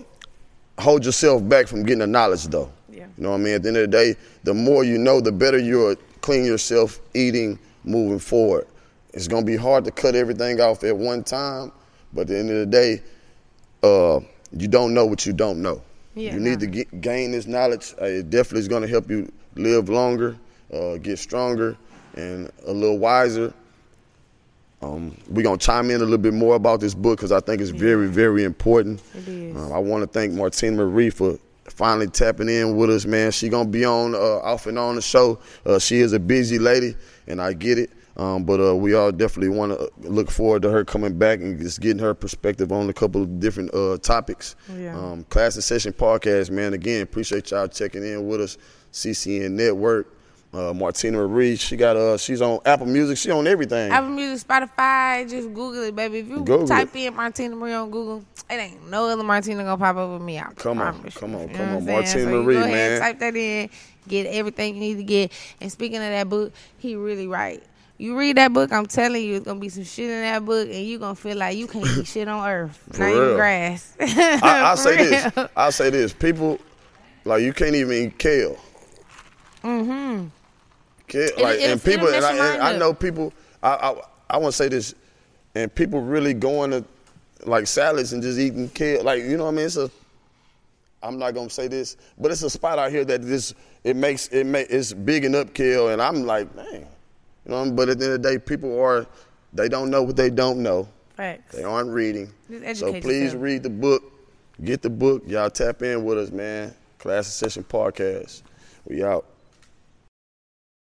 hold 0.78 1.04
yourself 1.04 1.46
back 1.48 1.66
from 1.66 1.82
getting 1.82 1.98
the 1.98 2.06
knowledge, 2.06 2.44
though. 2.44 2.70
Yeah. 2.90 3.06
You 3.18 3.24
know 3.24 3.30
what 3.30 3.40
I 3.40 3.44
mean? 3.44 3.54
At 3.54 3.62
the 3.62 3.68
end 3.68 3.76
of 3.76 3.90
the 3.90 3.96
day, 3.96 4.16
the 4.44 4.54
more 4.54 4.84
you 4.84 4.98
know, 4.98 5.20
the 5.20 5.32
better 5.32 5.58
you're 5.58 5.96
clean 6.20 6.44
yourself 6.44 7.00
eating 7.12 7.58
moving 7.84 8.18
forward. 8.18 8.66
It's 9.14 9.28
gonna 9.28 9.46
be 9.46 9.56
hard 9.56 9.84
to 9.84 9.92
cut 9.92 10.16
everything 10.16 10.60
off 10.60 10.82
at 10.82 10.96
one 10.96 11.22
time, 11.22 11.70
but 12.12 12.22
at 12.22 12.26
the 12.26 12.38
end 12.38 12.50
of 12.50 12.56
the 12.58 12.66
day, 12.66 13.02
uh, 13.82 14.20
you 14.52 14.68
don't 14.68 14.92
know 14.92 15.06
what 15.06 15.24
you 15.24 15.32
don't 15.32 15.62
know. 15.62 15.82
Yeah, 16.14 16.34
you 16.34 16.40
need 16.40 16.60
to 16.60 16.66
get, 16.66 17.00
gain 17.00 17.30
this 17.30 17.46
knowledge. 17.46 17.94
Uh, 18.00 18.06
it 18.06 18.30
definitely 18.30 18.60
is 18.60 18.68
going 18.68 18.82
to 18.82 18.88
help 18.88 19.08
you 19.08 19.32
live 19.54 19.88
longer, 19.88 20.36
uh, 20.72 20.96
get 20.96 21.18
stronger, 21.18 21.76
and 22.16 22.50
a 22.66 22.72
little 22.72 22.98
wiser. 22.98 23.54
Um, 24.82 25.16
we're 25.28 25.42
going 25.42 25.58
to 25.58 25.64
chime 25.64 25.90
in 25.90 25.96
a 25.96 26.04
little 26.04 26.18
bit 26.18 26.34
more 26.34 26.56
about 26.56 26.80
this 26.80 26.94
book 26.94 27.18
because 27.18 27.32
I 27.32 27.40
think 27.40 27.60
it's 27.60 27.70
very, 27.70 28.08
very 28.08 28.44
important. 28.44 29.00
It 29.14 29.28
is. 29.28 29.56
Um, 29.56 29.72
I 29.72 29.78
want 29.78 30.02
to 30.02 30.06
thank 30.06 30.32
Martina 30.32 30.76
Marie 30.76 31.10
for 31.10 31.38
finally 31.64 32.08
tapping 32.08 32.48
in 32.48 32.76
with 32.76 32.90
us, 32.90 33.06
man. 33.06 33.32
She 33.32 33.48
going 33.48 33.66
to 33.66 33.70
be 33.70 33.84
on 33.84 34.14
uh, 34.14 34.18
off 34.18 34.66
and 34.66 34.78
on 34.78 34.96
the 34.96 35.02
show. 35.02 35.38
Uh, 35.64 35.78
she 35.78 36.00
is 36.00 36.12
a 36.12 36.20
busy 36.20 36.58
lady, 36.58 36.96
and 37.26 37.40
I 37.40 37.52
get 37.54 37.78
it. 37.78 37.90
Um, 38.16 38.44
but 38.44 38.60
uh, 38.60 38.76
we 38.76 38.94
all 38.94 39.10
definitely 39.10 39.56
want 39.56 39.72
to 39.72 39.90
look 40.08 40.30
forward 40.30 40.62
to 40.62 40.70
her 40.70 40.84
coming 40.84 41.18
back 41.18 41.40
and 41.40 41.58
just 41.60 41.80
getting 41.80 41.98
her 41.98 42.14
perspective 42.14 42.70
on 42.70 42.88
a 42.88 42.92
couple 42.92 43.22
of 43.22 43.40
different 43.40 43.74
uh, 43.74 43.98
topics. 43.98 44.54
Yeah. 44.76 44.96
Um, 44.96 45.24
Klass 45.24 45.56
N 45.56 45.62
Session 45.62 45.92
podcast, 45.92 46.50
man. 46.50 46.74
Again, 46.74 47.02
appreciate 47.02 47.50
y'all 47.50 47.66
checking 47.66 48.04
in 48.04 48.26
with 48.26 48.40
us. 48.40 48.58
CCN 48.92 49.52
Network. 49.52 50.10
Uh, 50.52 50.72
Martina 50.72 51.18
Marie, 51.18 51.56
she 51.56 51.76
got 51.76 51.96
uh, 51.96 52.16
she's 52.16 52.40
on 52.40 52.60
Apple 52.64 52.86
Music. 52.86 53.18
She 53.18 53.28
on 53.32 53.44
everything. 53.48 53.90
Apple 53.90 54.10
Music, 54.10 54.46
Spotify. 54.46 55.28
Just 55.28 55.48
Google 55.48 55.82
it, 55.82 55.96
baby. 55.96 56.20
If 56.20 56.28
you 56.28 56.36
Google 56.36 56.68
type 56.68 56.94
it. 56.94 57.06
in 57.06 57.16
Martina 57.16 57.56
Marie 57.56 57.72
on 57.72 57.90
Google, 57.90 58.24
it 58.48 58.54
ain't 58.54 58.88
no 58.88 59.08
other 59.08 59.24
Martina 59.24 59.64
gonna 59.64 59.76
pop 59.76 59.96
up 59.96 60.12
with 60.12 60.22
me. 60.22 60.38
I 60.38 60.44
come 60.54 60.80
on, 60.80 61.10
come 61.10 61.34
on, 61.34 61.48
you 61.48 61.56
come 61.56 61.76
on, 61.76 61.84
Martina 61.84 62.06
so 62.06 62.42
Marie, 62.42 62.54
go 62.54 62.60
man. 62.60 62.70
Ahead, 62.70 63.00
type 63.00 63.18
that 63.18 63.34
in, 63.34 63.68
get 64.06 64.26
everything 64.26 64.74
you 64.74 64.80
need 64.80 64.96
to 64.98 65.02
get. 65.02 65.32
And 65.60 65.72
speaking 65.72 65.96
of 65.96 66.02
that 66.04 66.28
book, 66.28 66.52
he 66.78 66.94
really 66.94 67.26
right. 67.26 67.60
You 67.96 68.18
read 68.18 68.36
that 68.38 68.52
book, 68.52 68.72
I'm 68.72 68.86
telling 68.86 69.22
you, 69.24 69.36
it's 69.36 69.44
gonna 69.44 69.60
be 69.60 69.68
some 69.68 69.84
shit 69.84 70.10
in 70.10 70.22
that 70.22 70.44
book, 70.44 70.68
and 70.68 70.84
you're 70.84 70.98
gonna 70.98 71.14
feel 71.14 71.36
like 71.36 71.56
you 71.56 71.68
can't 71.68 71.86
eat 71.96 72.06
shit 72.06 72.26
on 72.26 72.48
earth, 72.48 72.82
not 72.98 73.08
even 73.10 73.34
grass. 73.36 73.96
I, 74.00 74.70
will 74.70 74.76
say 74.76 74.96
real. 74.96 75.30
this. 75.30 75.48
I'll 75.56 75.72
say 75.72 75.90
this. 75.90 76.12
People, 76.12 76.58
like 77.24 77.42
you 77.42 77.52
can't 77.52 77.76
even 77.76 77.92
eat 77.96 78.18
kale. 78.18 78.58
Mm-hmm. 79.62 80.26
Kale, 81.06 81.30
like 81.38 81.60
it- 81.60 81.70
and 81.70 81.82
people, 81.82 82.08
and 82.08 82.24
I, 82.24 82.54
and 82.54 82.62
I 82.62 82.76
know 82.76 82.92
people. 82.92 83.32
I 83.62 83.68
I, 83.74 84.00
I 84.30 84.38
want 84.38 84.52
to 84.52 84.56
say 84.56 84.68
this, 84.68 84.94
and 85.54 85.72
people 85.72 86.00
really 86.00 86.34
going 86.34 86.72
to 86.72 86.84
like 87.46 87.68
salads 87.68 88.12
and 88.12 88.22
just 88.22 88.40
eating 88.40 88.68
kale. 88.70 89.04
Like 89.04 89.22
you 89.22 89.36
know 89.36 89.44
what 89.44 89.52
I 89.52 89.56
mean? 89.56 89.66
It's 89.66 89.76
a. 89.76 89.88
I'm 91.00 91.18
not 91.18 91.32
gonna 91.34 91.50
say 91.50 91.68
this, 91.68 91.96
but 92.18 92.32
it's 92.32 92.42
a 92.42 92.50
spot 92.50 92.78
out 92.78 92.90
here 92.90 93.04
that 93.04 93.22
this 93.22 93.54
it 93.84 93.94
makes 93.94 94.26
it 94.28 94.44
make 94.44 94.66
it's 94.70 94.92
bigging 94.92 95.36
up 95.36 95.54
kale, 95.54 95.90
and 95.90 96.02
I'm 96.02 96.24
like, 96.24 96.54
dang. 96.56 96.88
You 97.44 97.52
know, 97.52 97.70
but 97.70 97.88
at 97.88 97.98
the 97.98 98.04
end 98.06 98.14
of 98.14 98.22
the 98.22 98.30
day, 98.30 98.38
people 98.38 98.80
are 98.80 99.06
they 99.52 99.68
don't 99.68 99.90
know 99.90 100.02
what 100.02 100.16
they 100.16 100.30
don't 100.30 100.62
know. 100.62 100.88
Facts. 101.16 101.54
They 101.54 101.62
aren't 101.62 101.90
reading. 101.90 102.32
So 102.74 102.92
please 103.00 103.06
yourself. 103.06 103.42
read 103.42 103.62
the 103.62 103.70
book. 103.70 104.02
Get 104.62 104.82
the 104.82 104.90
book. 104.90 105.22
Y'all 105.26 105.50
tap 105.50 105.82
in 105.82 106.04
with 106.04 106.18
us, 106.18 106.30
man. 106.30 106.74
Class 106.98 107.26
Session 107.28 107.64
Podcast. 107.64 108.42
We 108.86 109.04
out. 109.04 109.26